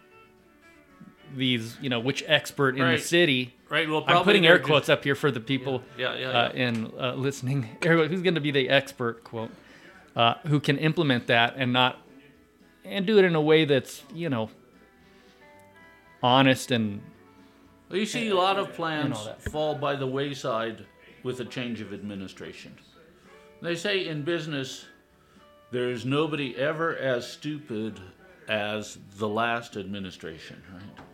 these? 1.35 1.77
You 1.81 1.91
know, 1.91 1.99
which 1.99 2.23
expert 2.27 2.77
in 2.77 2.83
the 2.93 2.99
city? 2.99 3.55
Right? 3.71 3.89
Well, 3.89 4.05
I'm 4.07 4.25
putting 4.25 4.47
air 4.47 4.59
just- 4.59 4.67
quotes 4.67 4.89
up 4.89 5.05
here 5.05 5.15
for 5.15 5.31
the 5.31 5.41
people 5.41 5.83
Yeah, 5.97 6.15
yeah, 6.17 6.29
uh, 6.29 6.53
yeah. 6.55 6.63
and 6.67 6.93
uh, 6.99 7.15
listening. 7.15 7.63
Who's 7.83 8.23
going 8.23 8.35
to 8.35 8.41
be 8.41 8.51
the 8.51 8.69
expert 8.69 9.25
quote 9.25 9.51
uh, 10.17 10.35
who 10.47 10.59
can 10.61 10.77
implement 10.79 11.27
that 11.29 11.55
and 11.57 11.73
not 11.73 11.99
and 12.85 13.07
do 13.07 13.19
it 13.19 13.25
in 13.25 13.35
a 13.35 13.41
way 13.41 13.65
that's 13.65 14.03
you 14.15 14.29
know 14.29 14.51
honest 16.23 16.71
and 16.71 17.01
Well, 17.89 17.99
you 18.01 18.07
see 18.07 18.29
a 18.29 18.35
lot 18.35 18.59
of 18.59 18.73
plans 18.75 19.29
fall 19.51 19.75
by 19.75 19.95
the 19.95 20.07
wayside 20.07 20.85
with 21.23 21.41
a 21.41 21.45
change 21.45 21.81
of 21.81 21.93
administration. 21.93 22.75
They 23.63 23.75
say 23.75 24.07
in 24.07 24.23
business, 24.23 24.87
there's 25.71 26.05
nobody 26.05 26.57
ever 26.57 26.97
as 26.97 27.31
stupid 27.31 28.01
as 28.49 28.99
the 29.19 29.29
last 29.29 29.77
administration, 29.77 30.63
right? 30.73 31.05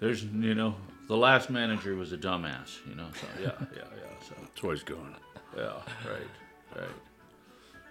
There's, 0.00 0.22
you 0.24 0.54
know, 0.54 0.76
the 1.08 1.16
last 1.16 1.50
manager 1.50 1.96
was 1.96 2.12
a 2.12 2.18
dumbass, 2.18 2.86
you 2.88 2.94
know. 2.94 3.08
So 3.20 3.26
yeah, 3.40 3.52
yeah, 3.74 3.82
yeah. 3.96 4.26
So 4.28 4.34
That's 4.40 4.62
why 4.62 4.70
he's 4.70 4.82
going. 4.82 5.14
yeah, 5.56 5.72
right, 6.06 6.76
right. 6.76 6.88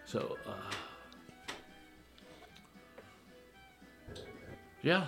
So, 0.06 0.38
uh, 0.48 0.52
yeah. 4.82 5.06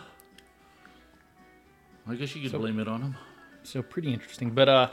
I 2.07 2.15
guess 2.15 2.35
you 2.35 2.49
could 2.49 2.59
blame 2.59 2.79
it 2.79 2.87
on 2.87 3.01
him. 3.01 3.15
so 3.63 3.81
pretty 3.83 4.11
interesting. 4.11 4.49
But 4.49 4.67
uh, 4.67 4.89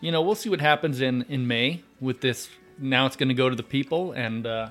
you 0.00 0.10
know, 0.10 0.22
we'll 0.22 0.34
see 0.34 0.48
what 0.48 0.60
happens 0.60 1.00
in 1.00 1.22
in 1.28 1.46
May 1.46 1.82
with 2.00 2.20
this. 2.22 2.48
Now 2.78 3.04
it's 3.04 3.16
going 3.16 3.28
to 3.28 3.34
go 3.34 3.50
to 3.50 3.56
the 3.56 3.62
people, 3.62 4.12
and 4.12 4.46
uh, 4.46 4.70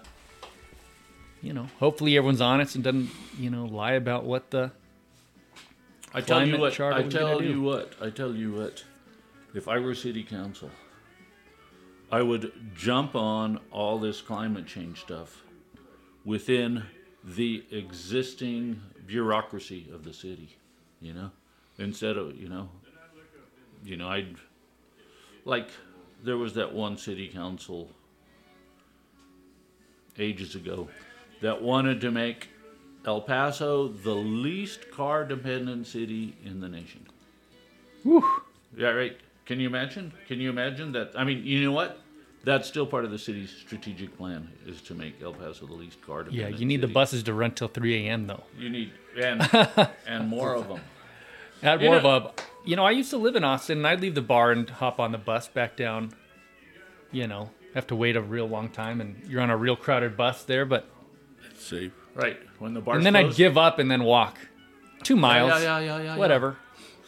you 1.43 1.53
know, 1.53 1.67
hopefully 1.79 2.17
everyone's 2.17 2.41
honest 2.41 2.73
and 2.73 2.83
doesn't 2.83 3.11
you 3.37 3.51
know 3.51 3.65
lie 3.65 3.93
about 3.93 4.25
what 4.25 4.49
the 4.49 4.71
I 6.13 6.21
tell 6.21 6.47
you 6.47 6.57
what. 6.57 6.79
I 6.79 7.03
tell 7.03 7.41
you 7.41 7.61
what. 7.61 7.93
I 8.01 8.09
tell 8.09 8.33
you 8.33 8.53
what. 8.53 8.83
If 9.53 9.67
I 9.67 9.79
were 9.79 9.95
city 9.95 10.23
council, 10.23 10.69
I 12.11 12.21
would 12.21 12.51
jump 12.75 13.15
on 13.15 13.59
all 13.71 13.99
this 13.99 14.21
climate 14.21 14.65
change 14.65 15.01
stuff 15.01 15.43
within 16.25 16.83
the 17.23 17.63
existing 17.71 18.81
bureaucracy 19.05 19.87
of 19.93 20.03
the 20.03 20.13
city. 20.13 20.57
You 21.01 21.13
know, 21.13 21.31
instead 21.77 22.17
of 22.17 22.35
you 22.35 22.49
know, 22.49 22.69
you 23.83 23.97
know, 23.97 24.07
I'd 24.07 24.35
like 25.45 25.69
there 26.23 26.37
was 26.37 26.53
that 26.55 26.73
one 26.73 26.97
city 26.97 27.27
council 27.27 27.91
ages 30.17 30.55
ago 30.55 30.89
that 31.41 31.61
wanted 31.61 32.01
to 32.01 32.11
make 32.11 32.49
El 33.09 33.21
Paso 33.21 33.87
the 33.87 34.13
least 34.13 34.91
car 34.91 35.25
dependent 35.25 35.87
city 35.87 36.35
in 36.45 36.59
the 36.61 36.69
nation. 36.69 37.01
Whew. 38.03 38.23
Yeah, 38.77 38.89
right. 38.89 39.17
Can 39.47 39.59
you 39.59 39.67
imagine? 39.67 40.13
Can 40.27 40.39
you 40.39 40.49
imagine 40.51 40.91
that? 40.91 41.11
I 41.15 41.23
mean, 41.23 41.43
you 41.43 41.63
know 41.63 41.71
what? 41.71 41.99
That's 42.43 42.67
still 42.67 42.85
part 42.85 43.03
of 43.05 43.11
the 43.11 43.17
city's 43.17 43.49
strategic 43.49 44.15
plan 44.15 44.47
is 44.67 44.79
to 44.83 44.93
make 44.93 45.15
El 45.23 45.33
Paso 45.33 45.65
the 45.65 45.73
least 45.73 45.99
car 46.05 46.19
dependent. 46.23 46.51
yeah. 46.53 46.57
You 46.59 46.65
need 46.67 46.81
the 46.81 46.87
buses 46.87 47.23
to 47.23 47.33
run 47.33 47.51
till 47.51 47.67
3 47.67 48.05
a.m. 48.07 48.27
though. 48.27 48.43
You 48.57 48.69
need 48.69 48.91
and 49.19 49.41
and 50.07 50.27
more 50.29 50.53
of 50.53 50.67
them. 50.67 50.79
Add 51.63 51.81
You 51.81 51.87
more 51.89 52.01
know- 52.01 52.09
of 52.15 52.23
a. 52.25 52.31
You 52.65 52.75
know, 52.75 52.85
I 52.85 52.91
used 52.91 53.09
to 53.09 53.17
live 53.17 53.35
in 53.35 53.43
Austin, 53.43 53.79
and 53.79 53.87
I'd 53.87 54.01
leave 54.01 54.13
the 54.15 54.21
bar 54.21 54.51
and 54.51 54.69
hop 54.69 54.99
on 54.99 55.11
the 55.11 55.17
bus 55.17 55.47
back 55.47 55.75
down. 55.75 56.11
You 57.11 57.25
know, 57.25 57.49
have 57.73 57.87
to 57.87 57.95
wait 57.95 58.15
a 58.15 58.21
real 58.21 58.47
long 58.47 58.69
time, 58.69 59.01
and 59.01 59.15
you're 59.27 59.41
on 59.41 59.49
a 59.49 59.57
real 59.57 59.75
crowded 59.75 60.15
bus 60.15 60.43
there. 60.43 60.65
But 60.65 60.85
It's 61.49 61.65
safe. 61.65 61.91
Right 62.15 62.37
when 62.59 62.73
the 62.73 62.81
bar. 62.81 62.95
and 62.95 63.05
then 63.05 63.15
I'd 63.15 63.35
give 63.35 63.57
up 63.57 63.79
and 63.79 63.89
then 63.89 64.03
walk 64.03 64.37
two 65.03 65.15
miles. 65.15 65.49
Yeah, 65.49 65.59
yeah, 65.59 65.79
yeah, 65.79 65.97
yeah, 65.97 66.03
yeah. 66.03 66.17
Whatever. 66.17 66.57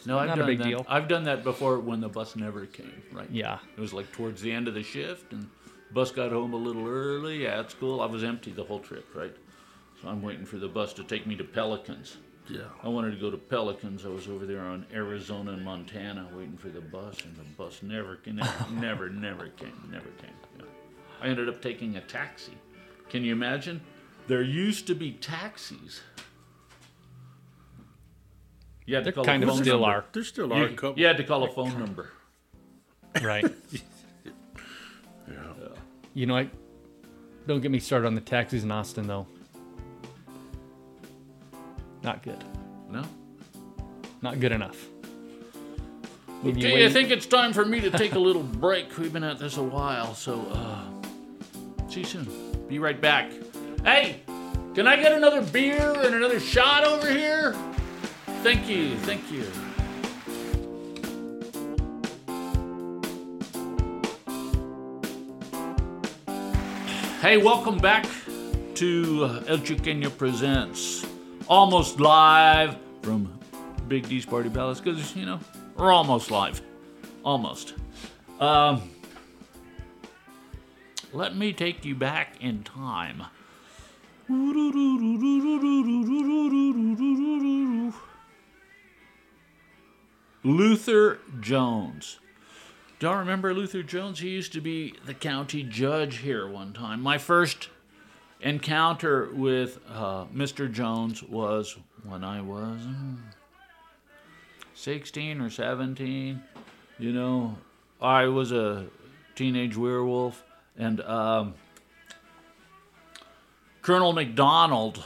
No, 0.06 0.18
I've 0.18 0.28
Not 0.28 0.38
a 0.38 0.40
done 0.40 0.46
big 0.48 0.58
that. 0.58 0.64
deal. 0.64 0.86
I've 0.88 1.06
done 1.06 1.24
that 1.24 1.44
before 1.44 1.78
when 1.78 2.00
the 2.00 2.08
bus 2.08 2.34
never 2.34 2.66
came. 2.66 2.92
Right. 3.12 3.28
Yeah. 3.30 3.58
It 3.76 3.80
was 3.80 3.92
like 3.92 4.10
towards 4.12 4.40
the 4.42 4.50
end 4.50 4.66
of 4.66 4.74
the 4.74 4.82
shift, 4.82 5.32
and 5.32 5.48
bus 5.92 6.10
got 6.10 6.32
home 6.32 6.54
a 6.54 6.56
little 6.56 6.88
early. 6.88 7.42
Yeah, 7.44 7.60
it's 7.60 7.74
cool. 7.74 8.00
I 8.00 8.06
was 8.06 8.24
empty 8.24 8.50
the 8.50 8.64
whole 8.64 8.80
trip, 8.80 9.06
right? 9.14 9.34
So 10.00 10.08
I'm 10.08 10.20
waiting 10.22 10.44
for 10.44 10.56
the 10.56 10.66
bus 10.68 10.92
to 10.94 11.04
take 11.04 11.26
me 11.26 11.36
to 11.36 11.44
Pelicans. 11.44 12.16
Yeah. 12.48 12.62
I 12.82 12.88
wanted 12.88 13.12
to 13.12 13.16
go 13.18 13.30
to 13.30 13.36
Pelicans. 13.36 14.04
I 14.04 14.08
was 14.08 14.26
over 14.26 14.44
there 14.44 14.62
on 14.62 14.84
Arizona 14.92 15.52
and 15.52 15.64
Montana 15.64 16.26
waiting 16.34 16.56
for 16.56 16.68
the 16.68 16.80
bus, 16.80 17.18
and 17.24 17.36
the 17.36 17.44
bus 17.56 17.80
never, 17.82 18.18
never, 18.26 18.66
never, 18.72 19.08
never 19.08 19.48
came. 19.50 19.88
Never 19.90 20.08
came. 20.20 20.34
Yeah. 20.58 20.64
I 21.22 21.28
ended 21.28 21.48
up 21.48 21.62
taking 21.62 21.96
a 21.96 22.00
taxi. 22.00 22.52
Can 23.08 23.22
you 23.22 23.32
imagine? 23.32 23.80
There 24.28 24.42
used 24.42 24.86
to 24.86 24.94
be 24.94 25.12
taxis. 25.12 26.00
You 28.86 28.96
had 28.96 29.04
to 29.04 29.04
There 29.04 29.12
call 29.12 29.24
a 29.24 29.26
kind 29.26 29.42
of 29.42 29.48
phone 29.50 29.58
still 29.62 29.80
number. 29.80 29.96
are. 29.96 30.04
There 30.12 30.24
still 30.24 30.48
You, 30.56 30.64
a 30.64 30.68
couple. 30.70 30.98
you 31.00 31.06
had 31.06 31.16
to 31.18 31.24
call 31.24 31.44
a 31.44 31.50
phone 31.52 31.78
number. 31.78 32.10
Right. 33.22 33.44
Yeah. 35.28 35.68
you 36.14 36.26
know, 36.26 36.36
I 36.36 36.50
don't 37.46 37.60
get 37.60 37.70
me 37.70 37.78
started 37.78 38.06
on 38.06 38.14
the 38.14 38.20
taxis 38.20 38.64
in 38.64 38.70
Austin 38.72 39.06
though. 39.06 39.26
Not 42.02 42.22
good. 42.22 42.42
No. 42.90 43.02
Not 44.20 44.40
good 44.40 44.52
enough. 44.52 44.76
Leave 46.42 46.58
you 46.58 46.66
Okay, 46.68 46.84
I 46.86 46.88
think 46.90 47.10
it's 47.10 47.24
time 47.26 47.52
for 47.52 47.64
me 47.64 47.80
to 47.80 47.90
take 47.90 48.14
a 48.14 48.18
little 48.18 48.42
break. 48.42 48.98
We've 48.98 49.12
been 49.12 49.22
at 49.24 49.38
this 49.38 49.56
a 49.56 49.62
while, 49.62 50.14
so 50.14 50.40
uh, 50.52 51.88
see 51.88 52.00
you 52.00 52.06
soon. 52.06 52.66
Be 52.68 52.78
right 52.80 53.00
back. 53.00 53.30
Hey, 53.84 54.20
can 54.76 54.86
I 54.86 54.94
get 54.94 55.10
another 55.10 55.42
beer 55.42 55.92
and 55.92 56.14
another 56.14 56.38
shot 56.38 56.84
over 56.84 57.10
here? 57.10 57.52
Thank 58.44 58.68
you, 58.68 58.96
thank 58.98 59.28
you. 59.32 59.44
Hey, 67.20 67.38
welcome 67.38 67.78
back 67.78 68.06
to 68.76 69.24
uh, 69.24 69.44
El 69.48 69.58
Chuqueño 69.58 70.16
Presents, 70.16 71.04
almost 71.48 71.98
live 71.98 72.76
from 73.02 73.36
Big 73.88 74.08
D's 74.08 74.24
Party 74.24 74.48
Palace, 74.48 74.78
because, 74.78 75.16
you 75.16 75.26
know, 75.26 75.40
we're 75.76 75.90
almost 75.90 76.30
live. 76.30 76.62
Almost. 77.24 77.74
Um, 78.38 78.90
let 81.12 81.34
me 81.34 81.52
take 81.52 81.84
you 81.84 81.96
back 81.96 82.36
in 82.40 82.62
time. 82.62 83.24
Luther 90.44 91.18
Jones. 91.40 92.18
Don't 92.98 93.18
remember 93.18 93.54
Luther 93.54 93.82
Jones? 93.82 94.20
He 94.20 94.30
used 94.30 94.52
to 94.52 94.60
be 94.60 94.94
the 95.04 95.14
county 95.14 95.62
judge 95.62 96.18
here 96.18 96.48
one 96.48 96.72
time. 96.72 97.00
My 97.00 97.18
first 97.18 97.68
encounter 98.40 99.28
with 99.32 99.78
uh, 99.88 100.26
Mr. 100.26 100.70
Jones 100.70 101.22
was 101.22 101.76
when 102.04 102.24
I 102.24 102.40
was 102.40 102.80
mm, 102.80 103.18
16 104.74 105.40
or 105.40 105.50
17. 105.50 106.42
You 106.98 107.12
know, 107.12 107.56
I 108.00 108.26
was 108.26 108.52
a 108.52 108.86
teenage 109.34 109.76
werewolf, 109.76 110.42
and 110.76 111.00
um, 111.02 111.54
Colonel 113.82 114.12
McDonald 114.12 115.02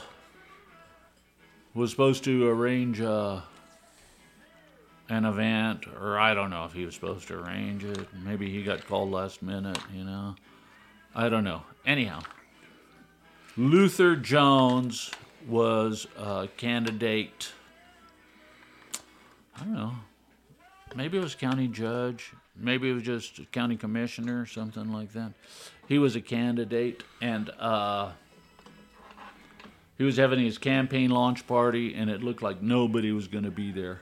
was 1.73 1.89
supposed 1.89 2.23
to 2.25 2.47
arrange 2.47 3.01
uh, 3.01 3.41
an 5.09 5.25
event, 5.25 5.87
or 5.99 6.19
I 6.19 6.35
don't 6.35 6.51
know 6.51 6.65
if 6.65 6.73
he 6.73 6.85
was 6.85 6.93
supposed 6.93 7.27
to 7.29 7.39
arrange 7.39 7.83
it. 7.83 8.07
Maybe 8.23 8.51
he 8.51 8.63
got 8.63 8.85
called 8.87 9.09
last 9.09 9.41
minute, 9.41 9.79
you 9.91 10.03
know. 10.03 10.35
I 11.15 11.27
don't 11.27 11.43
know. 11.43 11.63
Anyhow, 11.87 12.21
Luther 13.55 14.15
Jones 14.15 15.09
was 15.47 16.05
a 16.15 16.47
candidate. 16.57 17.51
I 19.55 19.61
don't 19.61 19.73
know. 19.73 19.93
Maybe 20.95 21.17
it 21.17 21.23
was 21.23 21.33
county 21.33 21.67
judge. 21.67 22.31
Maybe 22.55 22.91
it 22.91 22.93
was 22.93 23.03
just 23.03 23.51
county 23.51 23.75
commissioner, 23.75 24.45
something 24.45 24.93
like 24.93 25.13
that. 25.13 25.33
He 25.87 25.97
was 25.97 26.15
a 26.15 26.21
candidate, 26.21 27.03
and 27.21 27.49
uh, 27.59 28.11
he 29.97 30.03
was 30.03 30.17
having 30.17 30.39
his 30.39 30.57
campaign 30.57 31.09
launch 31.09 31.47
party, 31.47 31.95
and 31.95 32.09
it 32.09 32.21
looked 32.21 32.43
like 32.43 32.61
nobody 32.61 33.11
was 33.11 33.27
going 33.27 33.45
to 33.45 33.51
be 33.51 33.71
there. 33.71 34.01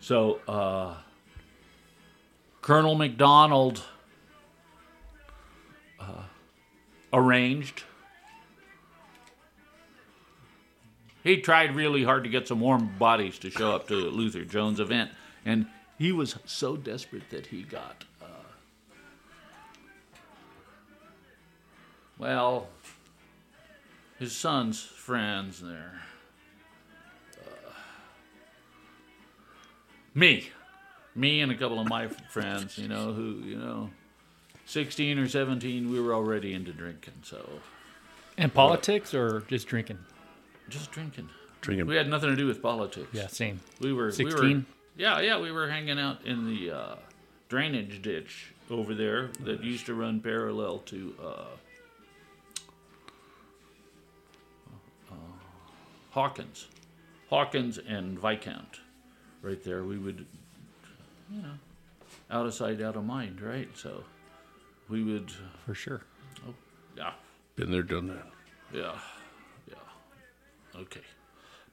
So, 0.00 0.40
uh, 0.48 0.96
Colonel 2.60 2.96
McDonald 2.96 3.82
uh, 6.00 6.24
arranged. 7.12 7.84
He 11.22 11.40
tried 11.40 11.76
really 11.76 12.02
hard 12.02 12.24
to 12.24 12.30
get 12.30 12.48
some 12.48 12.58
warm 12.58 12.96
bodies 12.98 13.38
to 13.40 13.50
show 13.50 13.70
up 13.70 13.86
to 13.88 13.94
Luther 13.94 14.44
Jones' 14.44 14.80
event, 14.80 15.12
and 15.44 15.66
he 15.96 16.10
was 16.10 16.36
so 16.44 16.76
desperate 16.76 17.30
that 17.30 17.46
he 17.46 17.62
got, 17.62 18.04
uh, 18.20 18.26
well, 22.18 22.66
his 24.22 24.34
son's 24.36 24.80
friends 24.80 25.60
there. 25.60 26.00
Uh, 27.44 27.72
me. 30.14 30.48
Me 31.16 31.40
and 31.40 31.50
a 31.50 31.56
couple 31.56 31.80
of 31.80 31.88
my 31.88 32.06
friends, 32.30 32.78
you 32.78 32.86
know, 32.86 33.12
who, 33.12 33.42
you 33.44 33.56
know, 33.58 33.90
16 34.64 35.18
or 35.18 35.28
17, 35.28 35.90
we 35.90 36.00
were 36.00 36.14
already 36.14 36.54
into 36.54 36.72
drinking, 36.72 37.14
so 37.22 37.44
And 38.38 38.54
politics 38.54 39.12
or 39.12 39.40
just 39.48 39.66
drinking? 39.66 39.98
just 40.70 40.92
drinking. 40.92 41.28
Drinking. 41.60 41.86
We 41.86 41.96
had 41.96 42.08
nothing 42.08 42.30
to 42.30 42.36
do 42.36 42.46
with 42.46 42.62
politics. 42.62 43.08
Yeah, 43.12 43.26
same. 43.26 43.60
We 43.80 43.92
were 43.92 44.06
we 44.06 44.12
16? 44.12 44.56
were, 44.58 44.64
yeah, 44.96 45.20
yeah, 45.20 45.38
we 45.38 45.50
were 45.50 45.68
hanging 45.68 45.98
out 45.98 46.24
in 46.24 46.46
the 46.46 46.70
uh, 46.70 46.96
drainage 47.48 48.00
ditch 48.00 48.52
over 48.70 48.94
there 48.94 49.30
that 49.40 49.62
used 49.64 49.84
to 49.86 49.94
run 49.94 50.20
parallel 50.20 50.78
to 50.78 51.14
uh, 51.22 51.44
Hawkins, 56.12 56.66
Hawkins 57.30 57.78
and 57.78 58.18
Viscount, 58.18 58.80
right 59.40 59.62
there. 59.64 59.82
We 59.84 59.98
would, 59.98 60.26
you 61.30 61.42
know, 61.42 61.54
out 62.30 62.46
of 62.46 62.54
sight, 62.54 62.80
out 62.82 62.96
of 62.96 63.04
mind, 63.04 63.40
right? 63.40 63.68
So 63.74 64.04
we 64.88 65.02
would, 65.02 65.32
For 65.66 65.74
sure. 65.74 66.02
Oh, 66.46 66.54
yeah, 66.96 67.12
Been 67.56 67.70
there, 67.70 67.82
done 67.82 68.08
that. 68.08 68.26
yeah, 68.74 68.98
yeah. 69.68 70.80
Okay, 70.80 71.00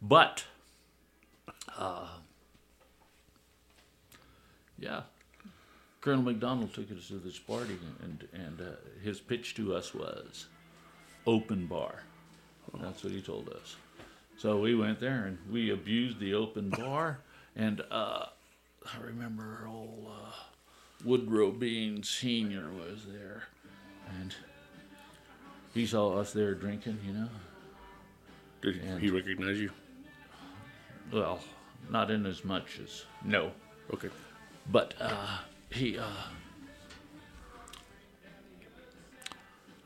but, 0.02 0.46
uh, 1.78 2.08
yeah, 4.80 5.02
Colonel 6.00 6.24
McDonald 6.24 6.74
took 6.74 6.90
us 6.94 7.10
to 7.10 7.16
this 7.16 7.38
party, 7.38 7.78
and 8.02 8.26
and 8.32 8.62
uh, 8.62 8.72
his 9.04 9.20
pitch 9.20 9.54
to 9.56 9.76
us 9.76 9.94
was 9.94 10.46
open 11.28 11.66
bar. 11.66 12.04
That's 12.82 13.04
what 13.04 13.12
he 13.12 13.22
told 13.22 13.50
us. 13.50 13.76
So 14.40 14.58
we 14.58 14.74
went 14.74 15.00
there 15.02 15.26
and 15.26 15.38
we 15.52 15.72
abused 15.72 16.20
the 16.20 16.34
open 16.34 16.70
bar, 16.70 17.20
and 17.58 17.82
uh, 17.92 18.28
I 18.86 19.02
remember 19.04 19.66
old 19.68 20.08
uh, 20.10 20.32
Woodrow 21.04 21.52
Bean 21.52 22.04
Senior 22.04 22.70
was 22.72 23.06
there, 23.06 23.44
and 24.22 24.34
he 25.74 25.86
saw 25.86 26.18
us 26.18 26.32
there 26.32 26.54
drinking, 26.56 27.00
you 27.06 27.12
know. 27.12 27.30
Did 28.62 28.78
And- 28.78 29.02
he 29.02 29.10
recognize 29.10 29.60
you? 29.60 29.72
Well, 31.12 31.42
not 31.90 32.10
in 32.10 32.26
as 32.26 32.46
much 32.46 32.80
as 32.82 33.04
no, 33.26 33.52
Okay. 33.94 34.10
but 34.72 34.94
uh, 35.02 35.40
he. 35.70 35.98
Uh, 35.98 36.06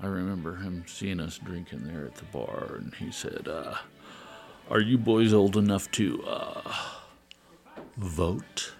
I 0.01 0.05
remember 0.07 0.57
him 0.57 0.83
seeing 0.85 1.19
us 1.21 1.37
drinking 1.39 1.85
there 1.87 2.05
at 2.05 2.15
the 2.15 2.25
bar, 2.25 2.75
and 2.77 2.93
he 2.95 3.09
said, 3.11 3.47
uh, 3.47 3.75
"Are 4.69 4.81
you 4.81 4.97
boys 4.97 5.33
old 5.33 5.57
enough 5.57 5.89
to 5.91 6.23
uh, 6.25 6.73
vote?" 7.97 8.73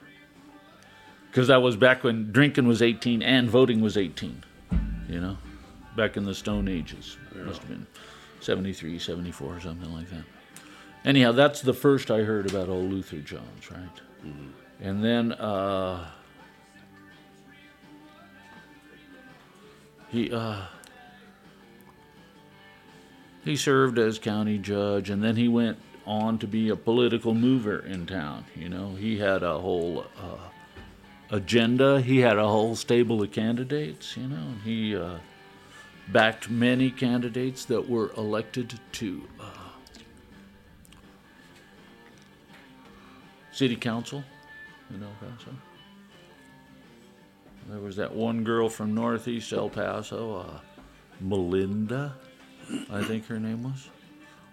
Because 1.30 1.48
that 1.48 1.62
was 1.62 1.76
back 1.76 2.04
when 2.04 2.32
drinking 2.32 2.68
was 2.68 2.82
18 2.82 3.24
and 3.24 3.50
voting 3.50 3.82
was 3.82 3.98
18. 3.98 4.44
You 5.10 5.20
know, 5.20 5.38
back 5.96 6.16
in 6.16 6.26
the 6.26 6.36
Stone 6.36 6.68
Ages. 6.68 7.18
Must 7.36 7.60
have 7.60 7.70
been 7.70 7.88
73, 8.40 9.00
74, 9.00 9.62
something 9.62 9.92
like 9.94 10.10
that. 10.12 10.24
Anyhow, 11.06 11.32
that's 11.32 11.62
the 11.62 11.74
first 11.74 12.12
I 12.12 12.20
heard 12.20 12.50
about 12.50 12.70
old 12.70 12.92
Luther 12.92 13.18
Jones, 13.18 13.72
right? 13.72 14.02
And 14.80 15.04
then 15.04 15.32
uh, 15.34 16.10
he 20.10 20.32
uh, 20.32 20.62
he 23.44 23.56
served 23.56 24.00
as 24.00 24.20
county 24.20 24.58
judge, 24.58 25.10
and 25.10 25.24
then 25.24 25.36
he 25.36 25.48
went 25.48 25.78
on 26.06 26.38
to 26.40 26.48
be 26.48 26.70
a 26.70 26.76
political 26.76 27.34
mover 27.34 27.80
in 27.80 28.06
town. 28.06 28.46
You 28.56 28.70
know, 28.70 28.96
he 28.96 29.18
had 29.18 29.44
a 29.44 29.60
whole 29.60 30.06
uh, 30.18 30.50
agenda. 31.30 32.02
He 32.02 32.20
had 32.20 32.38
a 32.38 32.48
whole 32.48 32.76
stable 32.76 33.22
of 33.22 33.32
candidates. 33.32 34.16
You 34.16 34.28
know, 34.28 34.54
he 34.64 34.96
uh, 34.96 35.18
backed 36.10 36.50
many 36.50 36.92
candidates 36.92 37.66
that 37.66 37.90
were 37.90 38.12
elected 38.18 38.80
to 38.94 39.24
uh, 39.40 39.46
city 43.52 43.76
council. 43.76 44.24
in 44.94 45.04
El 45.04 45.10
Paso. 45.20 45.52
There 47.70 47.80
was 47.80 47.96
that 47.96 48.14
one 48.14 48.44
girl 48.44 48.68
from 48.68 48.94
Northeast 48.94 49.54
El 49.54 49.70
Paso, 49.70 50.40
uh, 50.40 50.60
Melinda, 51.22 52.16
I 52.92 53.04
think 53.04 53.28
her 53.28 53.40
name 53.40 53.64
was. 53.64 53.90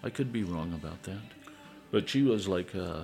I 0.02 0.10
could 0.10 0.32
be 0.32 0.44
wrong 0.44 0.72
about 0.72 1.02
that, 1.04 1.20
but 1.90 2.08
she 2.08 2.22
was 2.22 2.48
like 2.48 2.74
uh, 2.74 3.02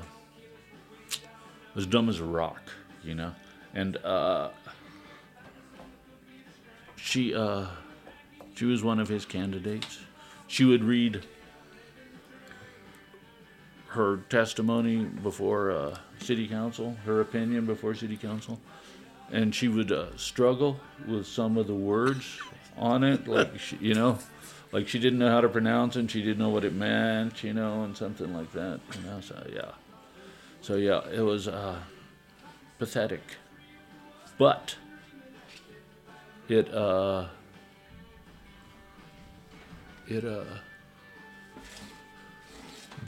as 1.74 1.86
dumb 1.86 2.08
as 2.08 2.20
a 2.20 2.24
rock, 2.24 2.62
you 3.04 3.14
know, 3.14 3.32
and 3.74 3.96
uh, 3.98 4.48
she 6.96 7.34
uh, 7.34 7.66
she 8.54 8.64
was 8.64 8.82
one 8.82 8.98
of 8.98 9.08
his 9.08 9.24
candidates. 9.24 9.98
She 10.48 10.64
would 10.64 10.82
read 10.82 11.24
her 13.88 14.18
testimony 14.28 15.04
before 15.04 15.70
uh, 15.70 15.98
city 16.18 16.46
council, 16.48 16.96
her 17.04 17.20
opinion 17.20 17.66
before 17.66 17.94
city 17.94 18.16
council, 18.16 18.60
and 19.30 19.54
she 19.54 19.68
would 19.68 19.92
uh, 19.92 20.16
struggle 20.16 20.78
with 21.06 21.26
some 21.26 21.56
of 21.56 21.66
the 21.66 21.74
words 21.74 22.38
on 22.76 23.04
it, 23.04 23.26
like 23.26 23.58
she, 23.58 23.76
you 23.76 23.94
know, 23.94 24.18
like 24.72 24.88
she 24.88 24.98
didn't 24.98 25.18
know 25.18 25.30
how 25.30 25.40
to 25.40 25.48
pronounce 25.48 25.96
it, 25.96 26.00
and 26.00 26.10
she 26.10 26.22
didn't 26.22 26.38
know 26.38 26.48
what 26.48 26.64
it 26.64 26.74
meant, 26.74 27.42
you 27.44 27.52
know, 27.52 27.84
and 27.84 27.96
something 27.96 28.34
like 28.34 28.52
that, 28.52 28.80
you 28.96 29.02
know. 29.08 29.20
So 29.20 29.46
yeah, 29.52 29.72
so 30.60 30.76
yeah, 30.76 31.02
it 31.12 31.20
was 31.20 31.48
uh, 31.48 31.78
pathetic, 32.78 33.22
but 34.38 34.76
it 36.48 36.72
uh, 36.72 37.26
it 40.08 40.24
uh 40.24 40.44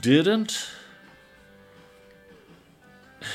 didn't 0.01 0.69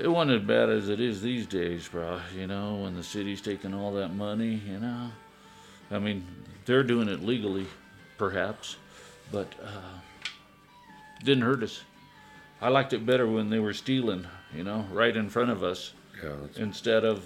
it 0.00 0.08
wasn't 0.08 0.40
as 0.40 0.46
bad 0.46 0.70
as 0.70 0.88
it 0.88 1.00
is 1.00 1.20
these 1.20 1.46
days, 1.46 1.88
bro. 1.88 2.20
You 2.34 2.46
know, 2.46 2.76
when 2.76 2.94
the 2.96 3.02
city's 3.02 3.42
taking 3.42 3.74
all 3.74 3.92
that 3.94 4.14
money, 4.14 4.62
you 4.66 4.78
know. 4.78 5.10
I 5.90 5.98
mean, 5.98 6.26
they're 6.68 6.84
doing 6.84 7.08
it 7.08 7.24
legally, 7.24 7.66
perhaps, 8.18 8.76
but 9.32 9.52
uh, 9.64 9.98
didn't 11.24 11.42
hurt 11.42 11.62
us. 11.62 11.82
I 12.60 12.68
liked 12.68 12.92
it 12.92 13.06
better 13.06 13.26
when 13.26 13.48
they 13.48 13.58
were 13.58 13.72
stealing, 13.72 14.26
you 14.54 14.64
know, 14.64 14.84
right 14.92 15.16
in 15.16 15.30
front 15.30 15.50
of 15.50 15.62
us, 15.64 15.94
Yeah, 16.22 16.34
instead 16.56 17.04
of 17.04 17.24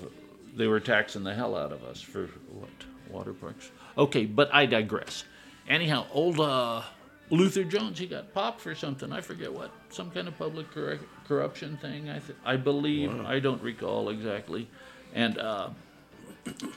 they 0.55 0.69
were 0.69 0.79
taxing 0.81 1.25
the 1.25 1.35
hell 1.35 1.57
out 1.57 1.73
of 1.73 1.83
us 1.83 2.01
for 2.01 2.29
what 2.53 2.71
water 3.11 3.33
parks. 3.33 3.71
Okay, 3.99 4.27
but 4.27 4.49
I 4.55 4.65
digress. 4.67 5.25
Anyhow, 5.69 6.07
old 6.13 6.39
uh, 6.39 6.83
Luther 7.31 7.65
Jones, 7.65 7.99
he 7.99 8.07
got 8.07 8.33
popped 8.33 8.61
for 8.61 8.77
something. 8.77 9.11
I 9.11 9.23
forget 9.23 9.53
what, 9.53 9.73
some 9.91 10.11
kind 10.13 10.29
of 10.29 10.39
public 10.39 10.73
correc- 10.73 11.01
corruption 11.27 11.79
thing. 11.79 12.09
I 12.09 12.21
th- 12.21 12.39
I 12.45 12.57
believe. 12.57 13.11
I 13.25 13.41
don't 13.41 13.63
recall 13.63 14.11
exactly. 14.11 14.69
And 15.15 15.37
uh, 15.39 15.71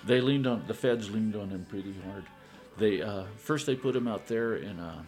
they 0.06 0.20
leaned 0.20 0.48
on 0.48 0.64
the 0.68 0.74
feds 0.74 1.12
leaned 1.12 1.36
on 1.36 1.50
him 1.50 1.66
pretty 1.70 1.94
hard. 2.10 2.24
They 2.78 3.02
uh, 3.02 3.26
first 3.38 3.66
they 3.66 3.76
put 3.76 3.96
him 3.96 4.08
out 4.08 4.28
there 4.28 4.56
in 4.56 4.80
uh, 4.80 5.04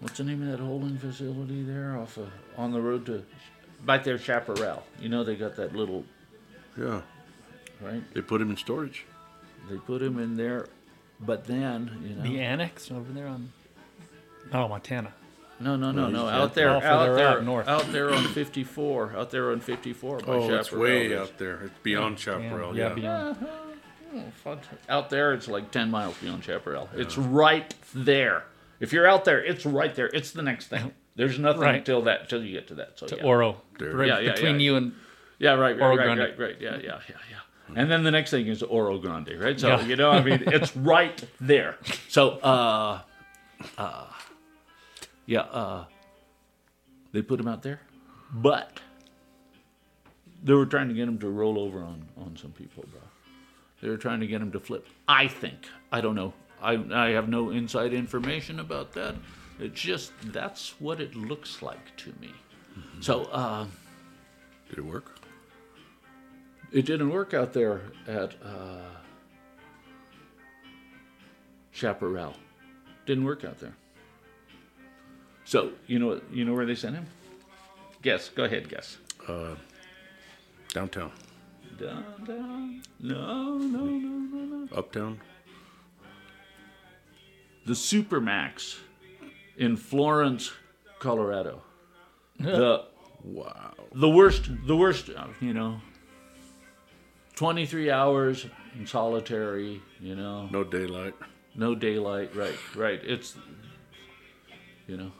what's 0.00 0.18
the 0.18 0.24
name 0.24 0.42
of 0.42 0.48
that 0.48 0.62
holding 0.62 0.98
facility 0.98 1.62
there 1.62 1.96
off 1.98 2.16
of, 2.16 2.30
on 2.56 2.72
the 2.72 2.80
road 2.80 3.06
to 3.06 3.24
right 3.84 4.02
there 4.02 4.18
Chaparral. 4.18 4.82
You 4.98 5.08
know 5.08 5.24
they 5.24 5.36
got 5.36 5.56
that 5.56 5.74
little 5.74 6.04
yeah. 6.78 7.02
right. 7.80 8.02
They 8.14 8.22
put 8.22 8.40
him 8.40 8.50
in 8.50 8.56
storage. 8.56 9.04
They 9.68 9.76
put 9.76 10.00
him 10.02 10.18
in 10.18 10.36
there, 10.36 10.68
but 11.20 11.46
then 11.46 12.02
you 12.02 12.14
know 12.16 12.22
The 12.22 12.40
annex 12.40 12.90
over 12.90 13.12
there 13.12 13.26
on. 13.26 13.52
Oh, 14.52 14.66
Montana. 14.66 15.12
No 15.60 15.76
no 15.76 15.92
no 15.92 16.08
No, 16.08 16.24
no 16.24 16.28
out 16.28 16.54
there 16.54 16.70
Oh, 16.70 16.76
out 16.76 16.82
further 16.82 17.14
there 17.16 17.28
out 17.28 17.44
north. 17.44 17.68
out 17.68 17.92
there 17.92 18.12
on 18.12 18.24
54 18.24 19.14
out 19.16 19.30
there 19.30 19.50
on 19.52 19.60
54 19.60 20.18
by 20.18 20.24
Oh, 20.32 20.54
it's 20.54 20.68
Chaparral. 20.68 20.82
way 20.82 21.16
out 21.16 21.38
there. 21.38 21.62
It's 21.64 21.78
beyond 21.82 22.18
Chaparral. 22.18 22.76
yeah, 22.76 22.88
Yeah. 22.88 22.94
beyond. 22.94 23.46
Oh, 24.12 24.22
fun. 24.42 24.58
Out 24.88 25.10
there, 25.10 25.32
it's 25.34 25.46
like 25.46 25.70
10 25.70 25.90
miles 25.90 26.16
beyond 26.18 26.42
Chaparral. 26.42 26.88
It's 26.96 27.16
right 27.16 27.72
there. 27.94 28.44
If 28.80 28.92
you're 28.92 29.06
out 29.06 29.24
there, 29.24 29.42
it's 29.44 29.64
right 29.64 29.94
there. 29.94 30.08
It's 30.08 30.32
the 30.32 30.42
next 30.42 30.66
thing. 30.68 30.92
There's 31.14 31.38
nothing 31.38 31.60
Right. 31.62 31.74
until 31.76 32.02
that, 32.02 32.28
till 32.28 32.42
you 32.42 32.52
get 32.52 32.66
to 32.68 32.74
that. 32.76 32.98
So 32.98 33.06
To 33.06 33.16
yeah. 33.16 33.22
Oro. 33.22 33.62
Right 33.78 34.08
Yeah, 34.08 34.18
yeah, 34.18 34.32
between 34.32 34.54
yeah. 34.58 34.64
you 34.64 34.76
and. 34.76 34.92
yeah, 35.38 35.50
right, 35.52 35.78
right, 35.78 35.80
Oro 35.80 35.96
right, 35.96 36.04
Grande. 36.04 36.20
right, 36.20 36.38
right. 36.38 36.56
Yeah, 36.60 36.76
yeah, 36.76 36.98
yeah, 37.08 37.16
yeah. 37.30 37.36
And 37.76 37.88
then 37.88 38.02
the 38.02 38.10
next 38.10 38.30
thing 38.32 38.48
is 38.48 38.62
Oro 38.64 38.98
Grande, 38.98 39.34
right? 39.38 39.60
So 39.60 39.68
Yeah. 39.68 39.82
you 39.84 39.94
know, 39.96 40.10
I 40.10 40.22
mean, 40.24 40.42
it's 40.46 40.74
right 40.94 41.22
there. 41.40 41.76
So, 42.08 42.30
uh, 42.38 43.00
uh, 43.78 44.04
yeah, 45.30 45.42
uh, 45.42 45.84
they 47.12 47.22
put 47.22 47.38
him 47.38 47.46
out 47.46 47.62
there, 47.62 47.80
but 48.34 48.80
they 50.42 50.54
were 50.54 50.66
trying 50.66 50.88
to 50.88 50.94
get 50.94 51.06
him 51.06 51.18
to 51.20 51.28
roll 51.30 51.56
over 51.58 51.78
on 51.78 52.04
on 52.16 52.36
some 52.36 52.50
people, 52.50 52.84
bro. 52.90 53.00
They 53.80 53.88
were 53.88 53.96
trying 53.96 54.18
to 54.20 54.26
get 54.26 54.42
him 54.42 54.50
to 54.50 54.58
flip. 54.60 54.86
I 55.08 55.28
think. 55.28 55.68
I 55.92 56.00
don't 56.00 56.16
know. 56.16 56.34
I 56.60 56.72
I 56.92 57.10
have 57.10 57.28
no 57.28 57.50
inside 57.50 57.94
information 57.94 58.58
about 58.58 58.92
that. 58.94 59.14
It's 59.60 59.80
just 59.80 60.10
that's 60.32 60.80
what 60.80 61.00
it 61.00 61.14
looks 61.14 61.62
like 61.62 61.96
to 61.98 62.12
me. 62.20 62.32
So. 63.00 63.24
uh 63.26 63.66
Did 64.68 64.78
it 64.78 64.84
work? 64.84 65.16
it 66.72 66.86
didn't 66.86 67.10
work 67.10 67.34
out 67.34 67.52
there 67.52 67.82
at 68.06 68.34
uh, 68.44 68.90
Chaparral. 71.72 72.34
Didn't 73.06 73.24
work 73.24 73.44
out 73.44 73.58
there. 73.58 73.74
So 75.50 75.72
you 75.88 75.98
know 75.98 76.20
you 76.32 76.44
know 76.44 76.54
where 76.54 76.64
they 76.64 76.76
sent 76.76 76.94
him? 76.94 77.06
Guess. 78.02 78.28
Go 78.28 78.44
ahead. 78.44 78.68
Guess. 78.68 78.98
Uh, 79.26 79.56
downtown, 80.72 81.10
Down, 81.76 82.04
down. 82.24 82.82
No, 83.00 83.58
no, 83.58 83.84
no, 83.84 84.08
no, 84.08 84.56
no. 84.56 84.68
uptown. 84.76 85.18
The 87.66 87.72
Supermax 87.72 88.78
in 89.56 89.76
Florence, 89.76 90.52
Colorado. 91.00 91.62
the 92.38 92.84
Wow. 93.24 93.74
the 93.92 94.08
worst. 94.08 94.48
The 94.68 94.76
worst. 94.76 95.10
uh, 95.10 95.26
You 95.40 95.52
know. 95.52 95.80
Twenty 97.34 97.66
three 97.66 97.90
hours 97.90 98.46
in 98.78 98.86
solitary. 98.86 99.82
You 100.00 100.14
know. 100.14 100.46
No 100.52 100.62
daylight. 100.62 101.14
No 101.56 101.74
daylight, 101.74 102.36
right, 102.36 102.54
right. 102.76 103.00
It's, 103.02 103.34
you 104.86 104.96
know, 104.96 105.10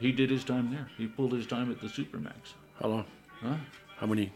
he 0.00 0.10
did 0.12 0.30
his 0.30 0.44
time 0.44 0.70
there. 0.72 0.88
He 0.98 1.06
pulled 1.06 1.32
his 1.32 1.46
time 1.46 1.70
at 1.70 1.80
the 1.80 1.86
Supermax. 1.86 2.54
How 2.80 2.88
long? 2.88 3.04
Huh? 3.42 3.56
How 3.98 4.06
many 4.06 4.32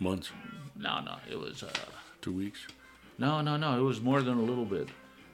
months? 0.00 0.30
No, 0.76 1.00
no, 1.00 1.16
it 1.30 1.38
was, 1.38 1.62
uh, 1.62 1.70
Two 2.20 2.32
weeks. 2.32 2.60
no, 3.18 3.40
no, 3.40 3.56
no, 3.56 3.78
it 3.78 3.82
was 3.82 4.00
more 4.00 4.20
than 4.22 4.36
a 4.38 4.42
little 4.42 4.64
bit. 4.64 4.88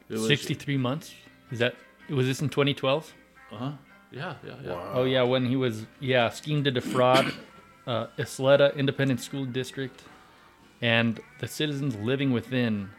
It 0.08 0.14
was, 0.14 0.26
63 0.28 0.76
months? 0.76 1.14
Is 1.50 1.58
that. 1.58 1.74
Was 2.10 2.26
this 2.26 2.40
in 2.42 2.50
2012? 2.50 3.12
Uh-huh. 3.52 3.72
Yeah, 4.12 4.34
yeah, 4.46 4.54
yeah. 4.62 4.70
Wow. 4.72 4.90
Oh, 4.94 5.04
yeah, 5.04 5.22
when 5.22 5.46
he 5.46 5.56
was. 5.56 5.86
Yeah, 6.00 6.28
schemed 6.28 6.64
to 6.66 6.70
defraud 6.70 7.32
uh, 7.86 8.08
Ysleta 8.18 8.76
Independent 8.76 9.20
School 9.20 9.44
District 9.46 10.02
and 10.82 11.20
the 11.40 11.48
citizens 11.48 11.96
living 11.96 12.32
within 12.32 12.90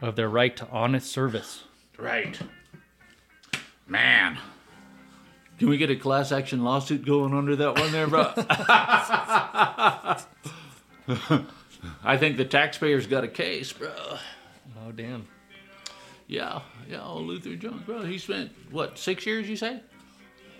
of 0.00 0.16
their 0.16 0.28
right 0.28 0.56
to 0.56 0.66
honest 0.70 1.10
service. 1.12 1.64
Right. 1.98 2.38
Man. 3.86 4.38
Can 5.58 5.68
we 5.68 5.76
get 5.76 5.90
a 5.90 5.96
class 5.96 6.32
action 6.32 6.64
lawsuit 6.64 7.04
going 7.04 7.32
under 7.34 7.54
that 7.56 7.78
one 7.78 7.92
there, 7.92 8.06
bro? 8.08 8.32
I 12.04 12.16
think 12.16 12.36
the 12.36 12.44
taxpayers 12.44 13.06
got 13.06 13.24
a 13.24 13.28
case, 13.28 13.72
bro. 13.72 13.90
Oh, 14.84 14.92
damn. 14.94 15.26
Yeah, 16.26 16.60
yeah, 16.88 17.02
old 17.04 17.26
Luther 17.26 17.56
Jones, 17.56 17.82
bro. 17.84 18.02
He 18.02 18.18
spent, 18.18 18.50
what, 18.70 18.98
six 18.98 19.26
years, 19.26 19.48
you 19.48 19.56
say? 19.56 19.80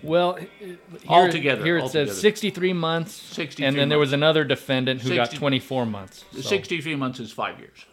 Well, 0.03 0.37
h- 0.39 0.49
h- 0.61 0.67
here, 0.67 0.77
Altogether, 1.09 1.63
here 1.63 1.77
it 1.77 1.83
altogether. 1.83 2.11
says 2.11 2.19
63 2.21 2.73
months, 2.73 3.13
63 3.13 3.65
and 3.65 3.77
then 3.77 3.87
there 3.89 3.97
months. 3.97 4.09
was 4.09 4.13
another 4.13 4.43
defendant 4.43 5.01
who 5.01 5.15
got 5.15 5.31
24 5.31 5.85
months. 5.85 6.25
So- 6.33 6.41
63 6.41 6.95
months 6.95 7.19
is 7.21 7.31
five 7.31 7.57
years, 7.59 7.85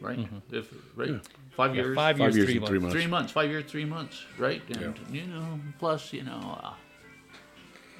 right? 0.00 0.18
Mm-hmm. 0.18 0.54
If, 0.54 0.72
right? 0.94 1.20
Five 1.56 1.74
years. 1.74 1.86
Mm-hmm. 1.86 1.94
five 1.96 2.18
Five 2.18 2.20
years, 2.20 2.36
years 2.36 2.46
three 2.48 2.56
and 2.58 2.66
three 2.66 2.78
months. 2.78 2.94
months. 2.94 3.02
Three 3.04 3.10
months, 3.10 3.32
five 3.32 3.50
years, 3.50 3.64
three 3.70 3.84
months, 3.84 4.24
right? 4.38 4.62
And, 4.76 4.98
you 5.10 5.26
know, 5.26 5.60
plus, 5.78 6.12
you 6.12 6.22
know, 6.24 6.58
uh, 6.62 6.72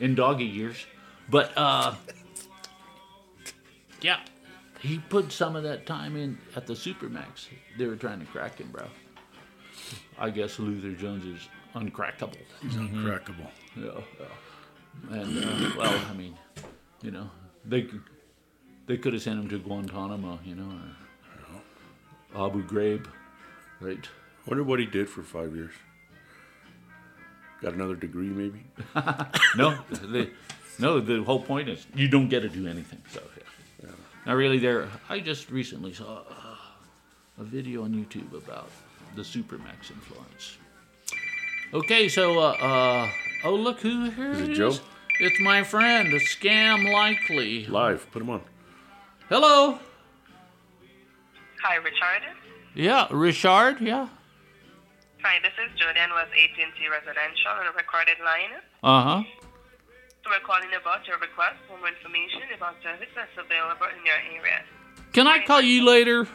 in 0.00 0.14
doggy 0.14 0.44
years. 0.44 0.86
But, 1.30 1.52
uh, 1.56 1.94
yeah, 4.00 4.18
he 4.80 4.98
put 4.98 5.32
some 5.32 5.56
of 5.56 5.62
that 5.62 5.86
time 5.86 6.16
in 6.16 6.36
at 6.56 6.66
the 6.66 6.74
Supermax. 6.74 7.46
They 7.78 7.86
were 7.86 7.96
trying 7.96 8.20
to 8.20 8.26
crack 8.26 8.58
him, 8.58 8.68
bro. 8.70 8.86
I 10.18 10.30
guess 10.30 10.58
Luther 10.58 10.92
Jones 10.92 11.24
is 11.24 11.48
uncrackable. 11.74 12.36
He's 12.62 12.74
uncrackable. 12.74 13.50
Yeah, 13.76 14.00
yeah. 14.20 15.16
And 15.20 15.44
uh, 15.44 15.70
well, 15.78 16.00
I 16.10 16.14
mean, 16.14 16.36
you 17.02 17.10
know, 17.10 17.30
they 17.64 17.82
could- 17.82 18.02
they 18.86 18.98
could 18.98 19.14
have 19.14 19.22
sent 19.22 19.40
him 19.40 19.48
to 19.48 19.58
Guantanamo, 19.58 20.38
you 20.44 20.54
know, 20.56 20.70
or 22.34 22.46
Abu 22.46 22.62
Ghraib, 22.66 23.06
right? 23.80 24.08
Wonder 24.46 24.62
what 24.62 24.78
he 24.80 24.86
did 24.86 25.08
for 25.08 25.22
five 25.22 25.54
years. 25.54 25.72
Got 27.62 27.74
another 27.74 27.96
degree, 27.96 28.28
maybe. 28.28 28.64
No, 29.56 29.78
the 29.90 30.30
no. 30.78 31.00
The 31.00 31.22
whole 31.22 31.40
point 31.40 31.68
is 31.68 31.86
you 31.94 32.08
don't 32.08 32.28
get 32.28 32.40
to 32.40 32.48
do 32.48 32.66
anything. 32.66 33.00
So 33.12 33.20
yeah. 33.82 33.88
Now, 34.26 34.34
really, 34.34 34.58
there. 34.58 34.88
I 35.08 35.20
just 35.20 35.50
recently 35.50 35.92
saw 35.92 36.22
uh, 36.28 36.56
a 37.38 37.44
video 37.44 37.84
on 37.84 37.92
YouTube 37.94 38.32
about 38.34 38.70
the 39.14 39.22
Supermax 39.22 39.90
in 39.90 39.96
Florence. 40.00 40.58
Okay, 41.72 42.08
so 42.08 42.38
uh, 42.38 42.52
uh 42.60 43.10
oh 43.44 43.54
look 43.54 43.80
who 43.80 44.10
here 44.10 44.32
Is 44.32 44.40
it 44.40 44.50
it 44.50 44.54
Joe? 44.54 44.68
is. 44.68 44.80
It's 45.20 45.40
my 45.40 45.62
friend, 45.62 46.12
a 46.12 46.18
Scam 46.18 46.92
Likely. 46.92 47.66
Live. 47.66 48.10
Put 48.10 48.22
him 48.22 48.30
on. 48.30 48.42
Hello. 49.28 49.78
Hi, 51.62 51.76
Richard. 51.76 52.22
Yeah, 52.74 53.06
Richard. 53.10 53.80
Yeah. 53.80 54.08
Hi, 55.22 55.38
this 55.42 55.52
is 55.54 55.78
Jordan 55.78 56.10
with 56.14 56.28
AT&T 56.28 56.88
Residential 56.90 57.50
on 57.58 57.66
a 57.66 57.72
recorded 57.72 58.18
line. 58.24 58.60
Uh 58.82 59.02
huh. 59.02 59.22
So 60.24 60.30
we're 60.30 60.44
calling 60.44 60.68
about 60.80 61.06
your 61.06 61.18
request 61.18 61.56
for 61.68 61.78
more 61.78 61.88
information 61.88 62.42
about 62.56 62.74
service 62.82 63.08
that's 63.14 63.30
available 63.38 63.86
in 63.96 64.04
your 64.04 64.16
area. 64.40 64.62
Can 65.12 65.26
I 65.26 65.44
call 65.44 65.60
you 65.60 65.84
later? 65.84 66.26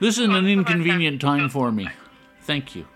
This 0.00 0.18
is 0.18 0.28
an 0.28 0.46
inconvenient 0.46 1.20
time 1.20 1.48
for 1.48 1.70
me. 1.70 1.88
Thank 2.42 2.74
you. 2.74 2.86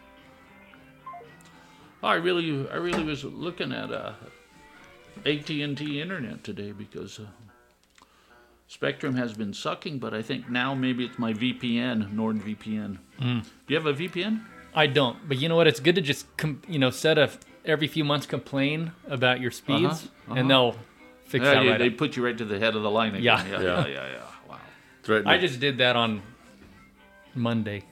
I 2.02 2.14
really, 2.14 2.68
I 2.68 2.76
really 2.76 3.04
was 3.04 3.24
looking 3.24 3.72
at 3.72 3.92
uh, 3.92 4.12
AT&T 5.24 6.00
Internet 6.00 6.42
today 6.44 6.72
because 6.72 7.20
uh, 7.20 7.26
Spectrum 8.70 9.16
has 9.16 9.32
been 9.32 9.54
sucking, 9.54 9.98
but 9.98 10.12
I 10.12 10.20
think 10.22 10.50
now 10.50 10.74
maybe 10.74 11.04
it's 11.04 11.18
my 11.18 11.32
VPN, 11.32 12.12
NordVPN. 12.14 12.98
Do 13.18 13.42
you 13.66 13.76
have 13.76 13.86
a 13.86 13.94
VPN? 13.94 14.42
I 14.74 14.86
don't, 14.86 15.26
but 15.26 15.38
you 15.38 15.48
know 15.48 15.56
what? 15.56 15.66
It's 15.66 15.80
good 15.80 15.94
to 15.94 16.02
just 16.02 16.24
com- 16.36 16.60
you 16.68 16.78
know 16.78 16.90
set 16.90 17.16
a 17.18 17.30
every 17.64 17.88
few 17.88 18.04
months 18.04 18.26
complain 18.26 18.92
about 19.08 19.40
your 19.40 19.50
speeds, 19.50 20.04
Uh-huh, 20.28 20.34
and 20.34 20.50
they'll 20.50 20.76
fix 21.24 21.44
Yeah, 21.44 21.54
that 21.54 21.62
they, 21.62 21.68
right 21.70 21.78
they 21.78 21.88
up. 21.88 21.96
put 21.96 22.16
you 22.16 22.24
right 22.24 22.36
to 22.36 22.44
the 22.44 22.58
head 22.58 22.76
of 22.76 22.82
the 22.82 22.90
line 22.90 23.14
again. 23.14 23.24
Yeah. 23.24 23.44
yeah, 23.46 23.50
yeah, 23.52 23.62
Yeah. 23.62 23.86
yeah. 23.86 24.06
yeah. 24.12 24.22
Wow. 24.48 24.58
Threatening. 25.02 25.32
I 25.34 25.38
just 25.38 25.58
did 25.60 25.78
that 25.78 25.96
on 25.96 26.20
Monday. 27.34 27.84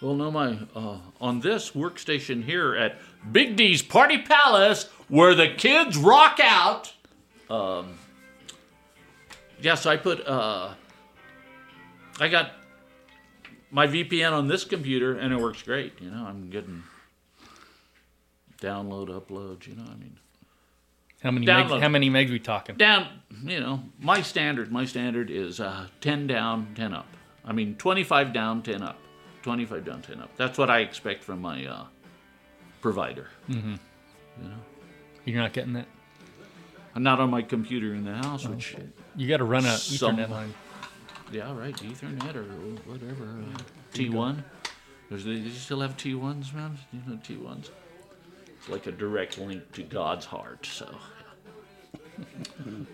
Well, 0.00 0.14
no, 0.14 0.30
my 0.30 0.58
uh, 0.74 0.96
on 1.20 1.40
this 1.40 1.72
workstation 1.72 2.42
here 2.42 2.74
at 2.74 2.98
Big 3.30 3.56
D's 3.56 3.82
Party 3.82 4.16
Palace, 4.16 4.88
where 5.08 5.34
the 5.34 5.48
kids 5.48 5.98
rock 5.98 6.38
out. 6.42 6.94
Um, 7.50 7.98
yes, 9.62 9.82
so 9.82 9.90
I 9.90 9.96
put. 9.96 10.26
Uh, 10.26 10.74
I 12.18 12.28
got 12.28 12.52
my 13.70 13.86
VPN 13.86 14.32
on 14.32 14.48
this 14.48 14.64
computer, 14.64 15.16
and 15.16 15.32
it 15.32 15.38
works 15.40 15.62
great. 15.62 15.94
You 16.00 16.10
know, 16.10 16.24
I'm 16.26 16.50
getting 16.50 16.82
download, 18.60 19.08
uploads. 19.08 19.66
You 19.66 19.76
know, 19.76 19.84
I 19.90 19.94
mean, 19.96 20.18
How 21.22 21.30
many 21.30 21.46
Download. 21.46 21.78
megs, 21.78 21.80
how 21.82 21.88
many 21.88 22.10
megs 22.10 22.30
we 22.30 22.38
talking? 22.38 22.76
down. 22.76 23.06
You 23.44 23.60
know, 23.60 23.82
my 23.98 24.22
standard. 24.22 24.70
My 24.70 24.84
standard 24.84 25.30
is 25.30 25.60
uh, 25.60 25.86
ten 26.00 26.26
down, 26.26 26.74
ten 26.74 26.92
up. 26.92 27.06
I 27.44 27.52
mean, 27.52 27.76
twenty-five 27.76 28.32
down, 28.32 28.62
ten 28.62 28.82
up. 28.82 28.98
Twenty-five 29.42 29.84
down, 29.86 30.02
ten 30.02 30.20
up. 30.20 30.30
That's 30.36 30.58
what 30.58 30.68
I 30.68 30.80
expect 30.80 31.24
from 31.24 31.40
my 31.40 31.64
uh, 31.64 31.84
provider. 32.82 33.28
You're 35.24 35.40
not 35.42 35.52
getting 35.52 35.72
that. 35.74 35.86
I'm 36.94 37.02
not 37.02 37.20
on 37.20 37.30
my 37.30 37.42
computer 37.42 37.94
in 37.94 38.04
the 38.04 38.14
house, 38.16 38.46
which 38.46 38.76
You 39.16 39.28
got 39.28 39.38
to 39.38 39.44
run 39.44 39.64
a 39.64 39.76
Some- 39.76 40.16
Ethernet 40.16 40.28
line. 40.30 40.54
yeah, 41.32 41.56
right, 41.56 41.74
Ethernet 41.76 42.34
or 42.36 42.44
whatever, 42.90 43.24
uh, 43.24 43.58
T1. 43.92 44.42
There's 45.08 45.24
the, 45.24 45.32
you 45.32 45.50
still 45.50 45.80
have 45.80 45.96
T1s, 45.96 46.54
man? 46.54 46.78
You 46.92 47.00
know 47.06 47.16
T1s. 47.18 47.70
It's 48.58 48.68
like 48.68 48.86
a 48.86 48.92
direct 48.92 49.38
link 49.38 49.72
to 49.72 49.82
God's 49.82 50.26
heart. 50.26 50.66
So, 50.66 50.94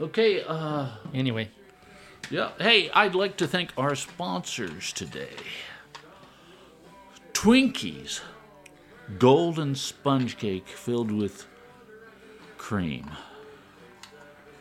okay, 0.01 0.43
uh, 0.47 0.89
Anyway, 1.13 1.51
yeah. 2.31 2.53
Hey, 2.59 2.91
I'd 2.91 3.15
like 3.15 3.37
to 3.39 3.47
thank 3.47 3.73
our 3.77 3.95
sponsors 3.95 4.93
today. 4.93 5.35
Twinkies, 7.33 8.21
golden 9.19 9.75
sponge 9.75 10.39
cake 10.39 10.69
filled 10.69 11.11
with 11.13 11.47
cream, 12.57 13.11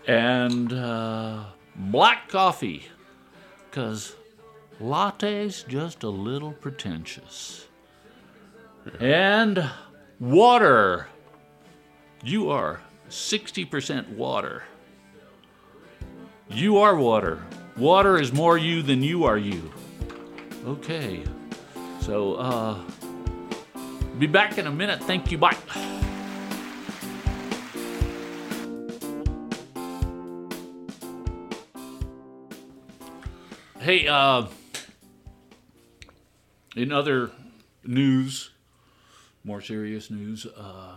and 0.07 0.71
uh, 0.73 1.45
black 1.75 2.29
coffee, 2.29 2.87
cause 3.71 4.15
latte's 4.79 5.63
just 5.63 6.03
a 6.03 6.09
little 6.09 6.53
pretentious, 6.53 7.67
and 8.99 9.69
water. 10.19 11.07
You 12.23 12.49
are 12.49 12.81
sixty 13.09 13.65
percent 13.65 14.09
water. 14.09 14.63
You 16.49 16.77
are 16.77 16.95
water. 16.95 17.43
Water 17.77 18.19
is 18.19 18.31
more 18.31 18.57
you 18.57 18.81
than 18.81 19.03
you 19.03 19.25
are 19.25 19.37
you. 19.37 19.71
Okay. 20.65 21.23
So, 21.99 22.35
uh, 22.35 22.79
be 24.17 24.27
back 24.27 24.57
in 24.57 24.67
a 24.67 24.71
minute. 24.71 25.03
Thank 25.03 25.31
you. 25.31 25.37
Bye. 25.37 25.57
Hey, 33.85 34.07
uh, 34.07 34.47
in 36.75 36.91
other 36.91 37.29
news, 37.83 38.49
more 39.43 39.61
serious 39.61 40.09
news, 40.09 40.47
uh, 40.47 40.95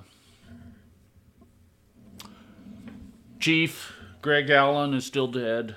Chief 3.39 3.93
Greg 4.23 4.49
Allen 4.49 4.95
is 4.95 5.05
still 5.05 5.27
dead. 5.27 5.77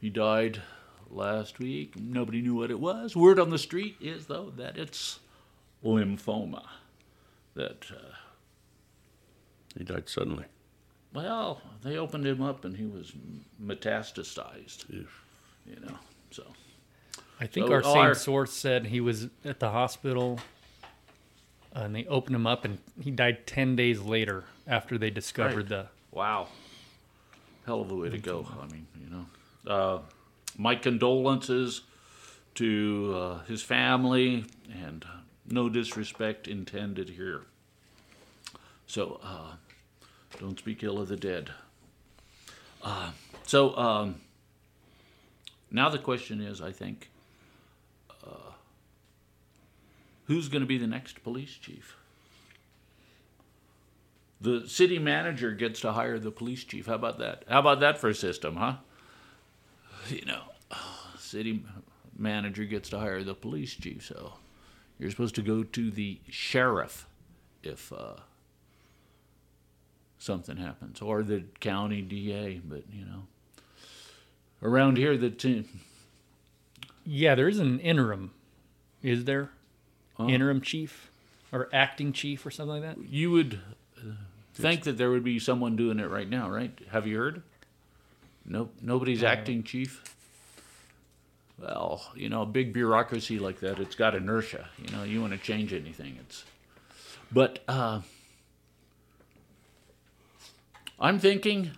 He 0.00 0.08
died 0.08 0.62
last 1.10 1.58
week. 1.58 2.00
Nobody 2.00 2.40
knew 2.40 2.54
what 2.54 2.70
it 2.70 2.80
was. 2.80 3.14
Word 3.14 3.38
on 3.38 3.50
the 3.50 3.58
street 3.58 3.96
is, 4.00 4.24
though, 4.24 4.54
that 4.56 4.78
it's 4.78 5.20
lymphoma. 5.84 6.64
That, 7.52 7.84
uh, 7.90 8.14
he 9.76 9.84
died 9.84 10.08
suddenly. 10.08 10.46
well, 11.12 11.60
they 11.82 11.98
opened 11.98 12.26
him 12.26 12.40
up 12.40 12.64
and 12.64 12.78
he 12.78 12.86
was 12.86 13.12
metastasized. 13.62 14.86
You 15.66 15.76
know. 15.84 15.96
So, 16.30 16.44
I 17.40 17.46
think 17.46 17.66
So 17.68 17.72
our 17.72 17.82
same 17.82 17.96
our- 17.96 18.14
source 18.14 18.52
said 18.52 18.86
he 18.86 19.00
was 19.00 19.28
at 19.44 19.60
the 19.60 19.70
hospital 19.70 20.38
uh, 21.74 21.80
and 21.80 21.94
they 21.94 22.04
opened 22.06 22.36
him 22.36 22.46
up 22.46 22.64
and 22.64 22.78
he 23.00 23.10
died 23.10 23.46
10 23.46 23.76
days 23.76 24.00
later 24.00 24.44
after 24.66 24.98
they 24.98 25.10
discovered 25.10 25.56
Right. 25.70 25.84
the. 25.84 25.86
wow. 26.12 26.48
Hell 27.66 27.82
of 27.82 27.90
a 27.90 27.94
way 27.94 28.08
to 28.08 28.18
go. 28.18 28.46
I 28.60 28.66
mean, 28.72 28.86
you 29.00 29.10
know. 29.10 29.26
Uh, 29.66 29.98
my 30.56 30.74
condolences 30.74 31.82
to 32.56 33.14
uh, 33.16 33.44
his 33.44 33.62
family 33.62 34.44
and 34.72 35.04
no 35.46 35.68
disrespect 35.68 36.48
intended 36.48 37.10
here. 37.10 37.42
So, 38.86 39.20
uh, 39.22 39.52
don't 40.40 40.58
speak 40.58 40.82
ill 40.82 40.98
of 40.98 41.08
the 41.08 41.16
dead. 41.16 41.50
Uh, 42.82 43.12
so, 43.46 43.76
um, 43.76 44.20
now 45.70 45.88
the 45.88 45.98
question 45.98 46.40
is, 46.40 46.60
I 46.60 46.72
think, 46.72 47.10
uh, 48.26 48.52
who's 50.24 50.48
going 50.48 50.62
to 50.62 50.66
be 50.66 50.78
the 50.78 50.86
next 50.86 51.22
police 51.22 51.54
chief? 51.54 51.96
The 54.40 54.66
city 54.66 54.98
manager 54.98 55.52
gets 55.52 55.80
to 55.80 55.92
hire 55.92 56.18
the 56.18 56.30
police 56.30 56.64
chief. 56.64 56.86
How 56.86 56.94
about 56.94 57.18
that? 57.18 57.44
How 57.48 57.60
about 57.60 57.80
that 57.80 57.98
for 57.98 58.08
a 58.08 58.14
system, 58.14 58.56
huh? 58.56 58.76
You 60.08 60.24
know, 60.24 60.42
city 61.18 61.62
manager 62.16 62.64
gets 62.64 62.88
to 62.90 62.98
hire 62.98 63.22
the 63.22 63.34
police 63.34 63.74
chief, 63.74 64.04
so 64.06 64.34
you're 64.98 65.10
supposed 65.10 65.34
to 65.36 65.42
go 65.42 65.62
to 65.62 65.90
the 65.90 66.20
sheriff 66.28 67.06
if 67.62 67.92
uh, 67.92 68.14
something 70.18 70.56
happens, 70.56 71.02
or 71.02 71.22
the 71.22 71.44
county 71.60 72.00
DA. 72.00 72.60
But 72.64 72.84
you 72.90 73.04
know, 73.04 73.24
around 74.62 74.96
here, 74.96 75.16
the 75.16 75.30
t- 75.30 75.64
Yeah, 77.04 77.34
there 77.34 77.48
is 77.48 77.58
an 77.58 77.80
interim. 77.80 78.32
Is 79.02 79.24
there? 79.24 79.50
Interim 80.18 80.60
chief 80.60 81.10
or 81.50 81.68
acting 81.72 82.12
chief 82.12 82.44
or 82.44 82.50
something 82.50 82.82
like 82.82 82.96
that? 82.96 83.02
you 83.08 83.30
would 83.30 83.58
uh, 83.96 84.12
think 84.54 84.82
that 84.82 84.98
there 84.98 85.10
would 85.10 85.24
be 85.24 85.38
someone 85.38 85.76
doing 85.76 85.98
it 85.98 86.10
right 86.10 86.28
now, 86.28 86.50
right? 86.50 86.78
Have 86.90 87.06
you 87.06 87.16
heard? 87.16 87.42
Nope, 88.44 88.74
nobody's 88.82 89.22
acting 89.22 89.62
chief. 89.62 90.02
Well, 91.58 92.02
you 92.14 92.28
know, 92.28 92.42
a 92.42 92.46
big 92.46 92.72
bureaucracy 92.74 93.38
like 93.38 93.60
that, 93.60 93.78
it's 93.78 93.94
got 93.94 94.14
inertia. 94.14 94.68
You 94.78 94.94
know, 94.94 95.04
you 95.04 95.20
want 95.22 95.32
to 95.32 95.38
change 95.38 95.72
anything, 95.72 96.18
it's. 96.20 96.44
But 97.32 97.60
uh, 97.68 98.00
I'm 100.98 101.18
thinking 101.18 101.70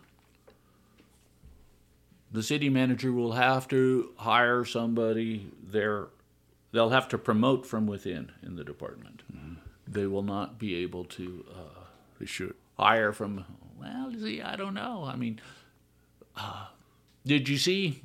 the 2.33 2.43
city 2.43 2.69
manager 2.69 3.13
will 3.13 3.33
have 3.33 3.69
to 3.69 4.11
hire 4.17 4.65
somebody 4.65 5.47
there. 5.63 6.07
They'll 6.73 6.91
have 6.91 7.09
to 7.09 7.19
promote 7.19 7.67
from 7.67 7.87
within 7.87 8.33
in 8.43 8.57
the 8.57 8.65
department. 8.65 9.23
They 9.87 10.07
will 10.07 10.23
not 10.23 10.59
be 10.59 10.77
able 10.77 11.05
to. 11.05 11.45
Uh, 11.53 11.81
They 12.19 12.27
should. 12.27 12.55
hire 12.79 13.13
from 13.13 13.45
well 13.81 14.13
see 14.19 14.41
i 14.41 14.55
don't 14.57 14.75
know 14.75 15.05
i 15.13 15.15
mean 15.17 15.41
uh, 16.37 16.67
did 17.27 17.49
you 17.49 17.59
see 17.59 18.03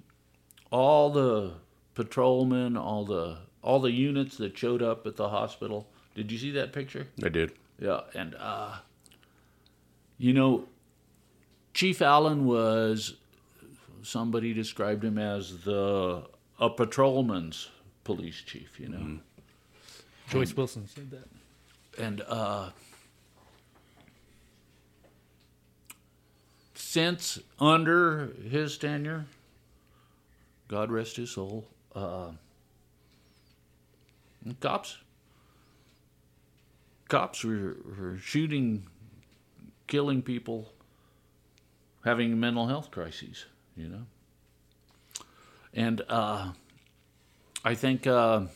all 0.71 1.09
the 1.11 1.53
patrolmen 1.95 2.75
all 2.75 3.05
the 3.05 3.37
all 3.61 3.79
the 3.79 3.91
units 3.91 4.37
that 4.37 4.57
showed 4.57 4.81
up 4.81 5.05
at 5.07 5.15
the 5.15 5.29
hospital 5.29 5.87
did 6.15 6.31
you 6.31 6.37
see 6.37 6.51
that 6.51 6.73
picture 6.73 7.07
I 7.23 7.29
did. 7.29 7.53
yeah 7.79 8.01
and 8.15 8.35
uh 8.35 8.77
you 10.17 10.33
know 10.33 10.67
chief 11.73 12.01
allen 12.01 12.45
was 12.45 13.15
somebody 14.07 14.53
described 14.53 15.03
him 15.03 15.17
as 15.17 15.63
the 15.63 16.23
a 16.59 16.69
patrolman's 16.69 17.69
police 18.03 18.41
chief 18.45 18.79
you 18.79 18.89
know 18.89 19.19
Joyce 20.29 20.55
Wilson 20.55 20.87
said 20.87 21.11
that. 21.11 22.03
and 22.03 22.21
uh, 22.27 22.69
since 26.73 27.39
under 27.59 28.33
his 28.49 28.77
tenure, 28.77 29.25
God 30.67 30.91
rest 30.91 31.15
his 31.15 31.31
soul, 31.31 31.65
uh, 31.95 32.31
cops 34.59 34.97
cops 37.07 37.43
were, 37.43 37.77
were 37.97 38.17
shooting, 38.17 38.85
killing 39.87 40.21
people, 40.21 40.73
having 42.03 42.39
mental 42.39 42.67
health 42.67 42.91
crises. 42.91 43.45
You 43.77 43.89
know, 43.89 44.05
and 45.73 46.01
uh, 46.09 46.51
I 47.63 47.75
think. 47.75 48.07
Uh, 48.07 48.47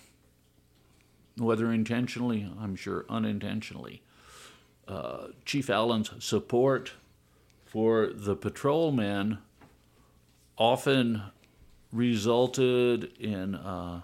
whether 1.38 1.72
intentionally, 1.72 2.50
I'm 2.60 2.76
sure 2.76 3.06
unintentionally, 3.10 4.02
uh, 4.88 5.28
Chief 5.46 5.70
Allen's 5.70 6.12
support 6.24 6.94
for 7.66 8.12
the 8.14 8.36
patrolmen 8.36 9.40
often 10.58 11.24
resulted 11.92 13.18
in 13.18 13.56
uh, 13.56 14.02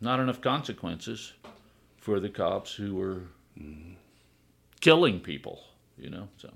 not 0.00 0.20
enough 0.20 0.40
consequences 0.40 1.32
for 1.98 2.20
the 2.20 2.28
cops 2.28 2.74
who 2.74 2.94
were 2.94 3.22
killing 4.80 5.20
people, 5.20 5.60
you 5.98 6.10
know. 6.10 6.28
So, 6.36 6.52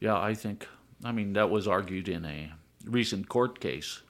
yeah, 0.00 0.18
I 0.18 0.34
think, 0.34 0.66
I 1.04 1.12
mean, 1.12 1.32
that 1.34 1.50
was 1.50 1.68
argued 1.68 2.08
in 2.08 2.24
a 2.24 2.52
recent 2.84 3.28
court 3.28 3.60
case, 3.60 4.02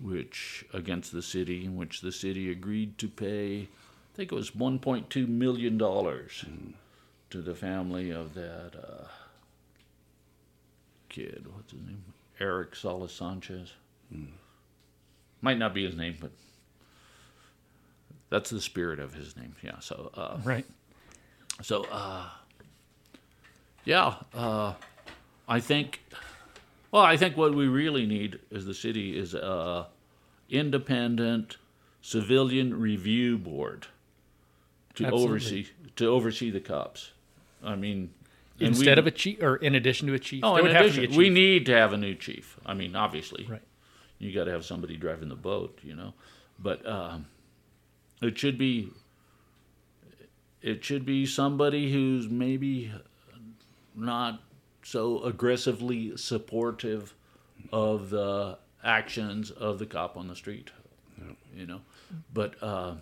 which 0.00 0.64
against 0.72 1.12
the 1.12 1.22
city, 1.22 1.64
in 1.64 1.76
which 1.76 2.00
the 2.00 2.12
city 2.12 2.50
agreed 2.50 2.98
to 2.98 3.08
pay, 3.08 3.62
I 3.62 4.16
think 4.16 4.32
it 4.32 4.34
was 4.34 4.50
$1.2 4.52 5.28
million 5.28 5.78
to 5.78 7.42
the 7.42 7.54
family 7.54 8.10
of 8.10 8.34
that 8.34 8.72
uh, 8.76 9.04
kid. 11.08 11.46
What's 11.54 11.72
his 11.72 11.80
name? 11.82 12.02
Eric 12.40 12.74
Salas 12.76 13.12
Sanchez. 13.12 13.72
Might 15.40 15.58
not 15.58 15.74
be 15.74 15.84
his 15.84 15.96
name, 15.96 16.16
but 16.20 16.30
that's 18.30 18.50
the 18.50 18.60
spirit 18.60 18.98
of 19.00 19.14
his 19.14 19.36
name. 19.36 19.54
Yeah. 19.62 19.78
So, 19.80 20.10
uh, 20.14 20.38
Right. 20.44 20.66
so, 21.62 21.84
uh, 21.84 22.28
yeah, 23.84 24.14
uh, 24.34 24.74
I 25.48 25.60
think. 25.60 26.02
Well, 26.90 27.02
I 27.02 27.16
think 27.16 27.36
what 27.36 27.54
we 27.54 27.66
really 27.68 28.04
need 28.06 28.38
as 28.54 28.66
the 28.66 28.74
city 28.74 29.16
is 29.18 29.34
a 29.34 29.86
independent 30.50 31.56
civilian 32.02 32.78
review 32.78 33.38
board 33.38 33.86
to 34.96 35.04
Absolutely. 35.06 35.24
oversee 35.30 35.66
to 35.96 36.06
oversee 36.06 36.50
the 36.50 36.60
cops. 36.60 37.12
I 37.64 37.76
mean, 37.76 38.10
Instead 38.60 38.98
we- 38.98 39.00
of 39.00 39.06
a 39.06 39.10
chief, 39.10 39.42
or 39.42 39.56
in 39.56 39.74
addition 39.74 40.06
to 40.08 40.14
a 40.14 40.18
chief, 40.18 40.44
Oh, 40.44 40.56
in 40.56 40.62
would 40.64 40.72
have 40.72 40.92
to 40.92 41.00
addition, 41.00 41.16
we 41.16 41.30
need 41.30 41.64
to 41.66 41.72
have 41.76 41.92
a 41.92 41.96
new 41.96 42.14
chief. 42.14 42.58
I 42.66 42.74
mean, 42.74 42.94
obviously, 42.94 43.46
Right. 43.48 43.62
you 44.18 44.32
got 44.32 44.44
to 44.44 44.50
have 44.52 44.64
somebody 44.64 44.96
driving 44.96 45.28
the 45.30 45.34
boat, 45.36 45.78
you 45.82 45.94
know. 45.96 46.12
But 46.58 46.86
um, 46.86 47.26
it 48.20 48.38
should 48.38 48.58
be 48.58 48.90
it 50.60 50.84
should 50.84 51.04
be 51.04 51.26
somebody 51.26 51.90
who's 51.92 52.28
maybe 52.28 52.92
not 53.96 54.40
so 54.82 55.22
aggressively 55.24 56.16
supportive 56.16 57.14
of 57.72 58.10
the 58.10 58.58
actions 58.84 59.50
of 59.50 59.78
the 59.78 59.86
cop 59.86 60.16
on 60.16 60.28
the 60.28 60.36
street, 60.36 60.70
you 61.54 61.66
know. 61.66 61.80
But 62.32 62.60
uh, 62.62 62.94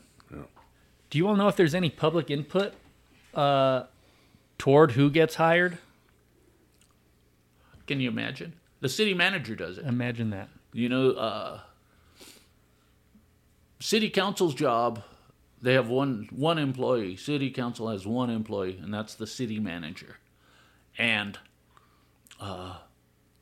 Do 1.11 1.19
you 1.19 1.27
all 1.29 1.37
know 1.37 1.49
if 1.49 1.57
there's 1.57 1.75
any 1.75 1.91
public 1.91 2.31
input 2.31 2.75
uh, 3.35 3.85
toward 4.59 4.93
who 4.93 5.11
gets 5.11 5.35
hired? 5.37 5.79
can 7.87 7.99
you 7.99 8.09
imagine? 8.09 8.53
The 8.81 8.89
city 8.89 9.15
manager 9.15 9.57
does 9.57 9.77
it. 9.77 9.85
Imagine 9.85 10.31
that. 10.31 10.49
You 10.73 10.89
know, 10.89 11.11
uh, 11.11 11.61
city 13.81 14.09
council's 14.09 14.55
job, 14.55 15.03
they 15.61 15.75
have 15.75 15.89
one 15.89 16.29
one 16.31 16.57
employee. 16.59 17.17
City 17.17 17.51
council 17.51 17.89
has 17.89 18.07
one 18.07 18.31
employee, 18.31 18.79
and 18.81 18.95
that's 18.95 19.17
the 19.17 19.27
city 19.27 19.59
manager. 19.59 20.19
And 20.99 21.37
uh, 22.41 22.77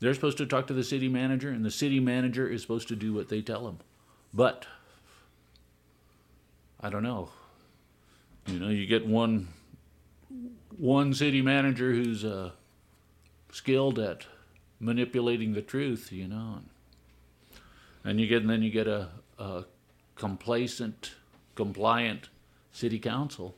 they're 0.00 0.14
supposed 0.14 0.38
to 0.38 0.46
talk 0.46 0.66
to 0.66 0.74
the 0.74 0.84
city 0.84 1.08
manager, 1.08 1.50
and 1.50 1.64
the 1.64 1.70
city 1.70 2.00
manager 2.00 2.48
is 2.48 2.62
supposed 2.62 2.88
to 2.88 2.96
do 2.96 3.12
what 3.12 3.28
they 3.28 3.40
tell 3.40 3.66
him. 3.66 3.78
But 4.34 4.66
I 6.80 6.90
don't 6.90 7.02
know. 7.02 7.30
You 8.46 8.58
know, 8.58 8.68
you 8.68 8.87
get 8.87 9.06
one 9.06 9.48
one 10.76 11.12
city 11.14 11.42
manager 11.42 11.92
who's 11.92 12.24
uh, 12.24 12.50
skilled 13.50 13.98
at 13.98 14.26
manipulating 14.80 15.54
the 15.54 15.62
truth, 15.62 16.12
you 16.12 16.28
know. 16.28 16.58
And, 16.58 16.68
and 18.04 18.20
you 18.20 18.26
get 18.26 18.42
and 18.42 18.50
then 18.50 18.62
you 18.62 18.70
get 18.70 18.87
a, 18.87 19.08
a 19.38 19.64
complacent, 20.14 21.14
compliant 21.54 22.28
city 22.72 22.98
council. 22.98 23.56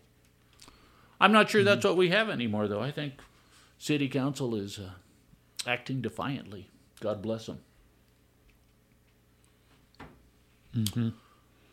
I'm 1.20 1.32
not 1.32 1.50
sure 1.50 1.62
that's 1.62 1.84
what 1.84 1.96
we 1.98 2.08
have 2.08 2.30
anymore, 2.30 2.66
though. 2.66 2.80
I 2.80 2.90
think 2.90 3.14
city 3.78 4.08
council 4.08 4.54
is 4.54 4.78
uh, 4.78 4.92
acting 5.66 6.00
defiantly. 6.00 6.68
God 7.00 7.22
bless 7.22 7.46
them. 7.46 7.60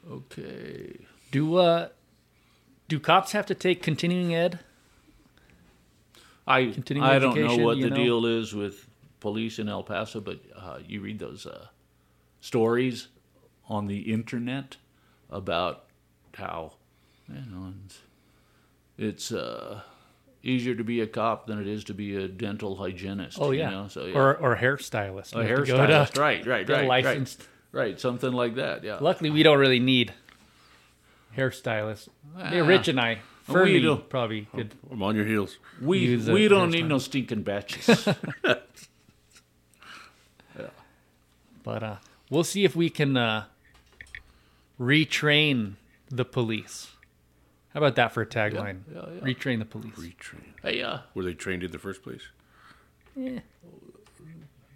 Okay. 0.09 0.99
Do 1.31 1.57
uh, 1.57 1.89
do 2.87 2.99
cops 2.99 3.33
have 3.33 3.45
to 3.47 3.55
take 3.55 3.83
continuing 3.83 4.33
ed? 4.33 4.59
I 6.47 6.67
Continuing 6.67 7.07
I 7.07 7.19
don't 7.19 7.35
know 7.35 7.57
what 7.57 7.79
the 7.79 7.89
know? 7.89 7.95
deal 7.95 8.25
is 8.25 8.53
with 8.55 8.87
police 9.19 9.59
in 9.59 9.67
El 9.67 9.83
Paso, 9.83 10.21
but 10.21 10.39
uh, 10.55 10.79
you 10.87 11.01
read 11.01 11.19
those 11.19 11.45
uh, 11.45 11.67
stories 12.39 13.09
on 13.67 13.87
the 13.87 14.13
internet 14.13 14.77
about 15.29 15.85
how 16.35 16.73
you 17.27 17.35
know 17.51 17.73
it's, 17.85 17.99
it's 18.97 19.31
uh, 19.33 19.81
easier 20.43 20.75
to 20.75 20.83
be 20.83 21.01
a 21.01 21.07
cop 21.07 21.47
than 21.47 21.59
it 21.59 21.67
is 21.67 21.83
to 21.85 21.93
be 21.93 22.15
a 22.15 22.27
dental 22.27 22.75
hygienist. 22.75 23.37
Oh 23.41 23.51
you 23.51 23.59
yeah, 23.59 23.69
know? 23.69 23.87
so 23.87 24.05
yeah. 24.05 24.15
or 24.17 24.35
or 24.37 24.55
hairstylist. 24.55 25.35
a 25.35 25.41
You 25.43 25.47
have 25.55 25.65
to 25.65 25.71
go 25.71 25.77
to 25.87 25.93
hairstylist, 25.93 26.17
right, 26.17 26.45
right, 26.45 26.69
right, 26.69 26.87
licensed. 26.87 27.47
right, 27.71 27.81
right, 27.83 27.99
something 27.99 28.31
like 28.31 28.55
that. 28.55 28.83
Yeah. 28.83 28.97
Luckily, 29.01 29.29
we 29.29 29.43
don't 29.43 29.59
really 29.59 29.79
need 29.79 30.13
hairstylists. 31.35 32.07
Hey, 32.37 32.59
Ah. 32.61 32.65
Rich 32.67 32.87
and 32.87 32.99
I, 32.99 33.19
We 33.47 33.53
Fernie 33.53 33.79
do. 33.81 33.97
probably 33.97 34.47
could. 34.55 34.73
I'm 34.91 35.01
on 35.03 35.15
your 35.15 35.25
heels. 35.25 35.57
We 35.81 36.17
we 36.17 36.47
don't 36.47 36.71
need 36.71 36.87
no 36.87 36.97
stinking 36.97 37.43
batches. 37.43 38.07
But 41.63 41.83
uh, 41.83 41.95
we'll 42.29 42.45
see 42.45 42.63
if 42.63 42.77
we 42.77 42.89
can 42.89 43.17
uh, 43.17 43.43
retrain 44.79 45.73
the 46.09 46.23
police. 46.23 46.91
How 47.77 47.83
about 47.83 47.95
that 47.97 48.11
for 48.11 48.23
a 48.23 48.25
tagline? 48.25 48.79
yeah, 48.91 49.01
yeah. 49.13 49.21
Retrain 49.21 49.59
the 49.59 49.65
police. 49.65 49.93
Retrain. 49.93 50.41
hey, 50.63 50.81
uh, 50.81 50.97
Were 51.13 51.21
they 51.21 51.35
trained 51.35 51.61
in 51.61 51.69
the 51.69 51.77
first 51.77 52.01
place? 52.01 52.23
Yeah. 53.15 53.41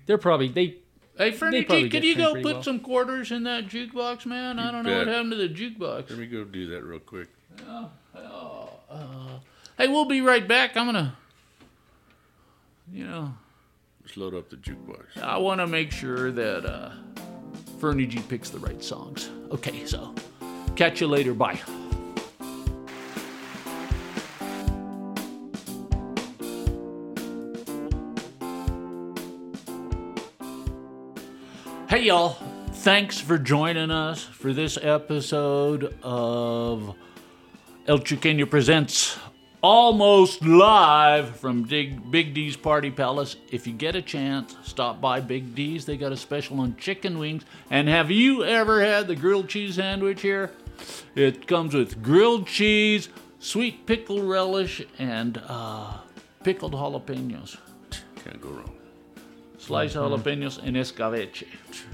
They're 0.06 0.20
probably 0.20 0.50
they. 0.50 0.76
Hey, 1.18 1.32
Fernie, 1.32 1.64
probably 1.64 1.90
can 1.90 2.04
you 2.04 2.16
go 2.16 2.36
put 2.36 2.44
well. 2.44 2.64
some 2.64 2.80
quarters 2.80 3.32
in 3.32 3.42
that 3.46 3.66
jukebox, 3.66 4.28
man? 4.28 4.60
I 4.60 4.72
don't 4.72 4.86
know 4.86 5.00
what 5.00 5.08
happened 5.08 5.32
to 5.32 5.38
the 5.38 5.50
jukebox. 5.50 6.12
Let 6.12 6.20
me 6.20 6.28
go 6.28 6.44
do 6.44 6.68
that 6.68 6.84
real 6.84 7.00
quick. 7.00 7.30
Hey, 9.80 9.88
we'll 9.88 10.06
be 10.06 10.22
right 10.22 10.48
back. 10.48 10.78
I'm 10.78 10.86
gonna, 10.86 11.18
you 12.94 13.08
know, 13.08 13.34
Just 14.04 14.16
load 14.16 14.36
up 14.36 14.52
the 14.52 14.58
jukebox. 14.58 15.24
I 15.24 15.40
want 15.40 15.60
to 15.60 15.66
make 15.66 15.92
sure 15.92 16.32
that 16.32 16.68
uh, 16.68 16.92
Fernie 17.80 18.06
G 18.06 18.20
picks 18.20 18.52
the 18.52 18.60
right 18.60 18.84
songs. 18.84 19.32
Okay, 19.50 19.88
so 19.88 20.14
catch 20.76 21.02
you 21.02 21.08
later. 21.08 21.34
Bye. 21.34 21.60
Hey, 31.92 32.04
y'all. 32.04 32.38
Thanks 32.72 33.20
for 33.20 33.38
joining 33.38 33.92
us 33.92 34.24
for 34.24 34.54
this 34.54 34.78
episode 34.82 35.94
of 36.02 36.96
El 37.86 38.00
Chuqueño 38.00 38.50
Presents 38.50 39.20
almost 39.62 40.42
live 40.42 41.36
from 41.36 41.64
Big, 41.64 42.34
D's 42.34 42.56
Party 42.56 42.92
Palace. 42.92 43.36
If 43.52 43.68
you 43.68 43.74
get 43.74 43.98
a 43.98 44.02
chance, 44.02 44.56
stop 44.64 45.02
by 45.02 45.20
Big 45.20 45.54
D's. 45.54 45.84
They 45.84 45.98
got 45.98 46.14
a 46.14 46.18
special 46.18 46.62
on 46.62 46.78
chicken 46.78 47.20
wings. 47.20 47.44
And 47.70 47.90
have 47.90 48.10
you 48.10 48.46
ever 48.46 48.82
had 48.82 49.08
the 49.10 49.16
grilled 49.18 49.50
cheese 49.50 49.76
sandwich 49.76 50.22
here? 50.22 50.52
It 51.14 51.46
comes 51.46 51.74
with 51.74 52.02
grilled 52.02 52.48
cheese, 52.48 53.10
sweet 53.40 53.86
pickle 53.86 54.24
relish, 54.26 54.82
and 54.98 55.44
uh, 55.46 55.98
pickled 56.42 56.72
jalapenos. 56.72 57.58
Can't 58.24 58.40
go 58.40 58.48
wrong. 58.48 58.81
Sliced 59.62 59.96
jalapenos 59.96 60.58
and 60.58 60.76
escabeche. 60.76 61.46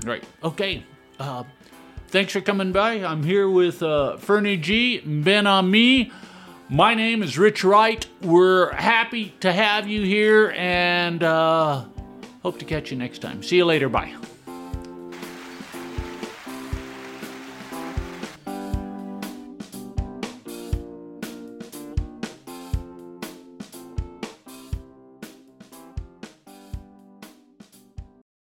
Right. 0.06 0.24
Okay. 0.42 0.86
Uh, 1.20 1.44
thanks 2.08 2.32
for 2.32 2.40
coming 2.40 2.72
by. 2.72 3.04
I'm 3.04 3.24
here 3.24 3.50
with 3.50 3.84
uh, 3.84 4.16
Fernie 4.16 4.56
G. 4.56 5.02
Ben 5.02 5.46
Ami. 5.46 6.14
My 6.70 6.94
name 6.94 7.22
is 7.22 7.38
Rich 7.38 7.66
Wright. 7.66 8.08
We're 8.22 8.72
happy 8.72 9.34
to 9.42 9.52
have 9.52 9.86
you 9.86 10.04
here 10.04 10.54
and 10.56 11.22
uh, 11.22 11.84
hope 12.42 12.58
to 12.60 12.66
catch 12.66 12.90
you 12.90 12.98
next 12.98 13.20
time. 13.20 13.44
See 13.44 13.58
you 13.58 13.66
later. 13.66 13.90
Bye. 13.90 14.16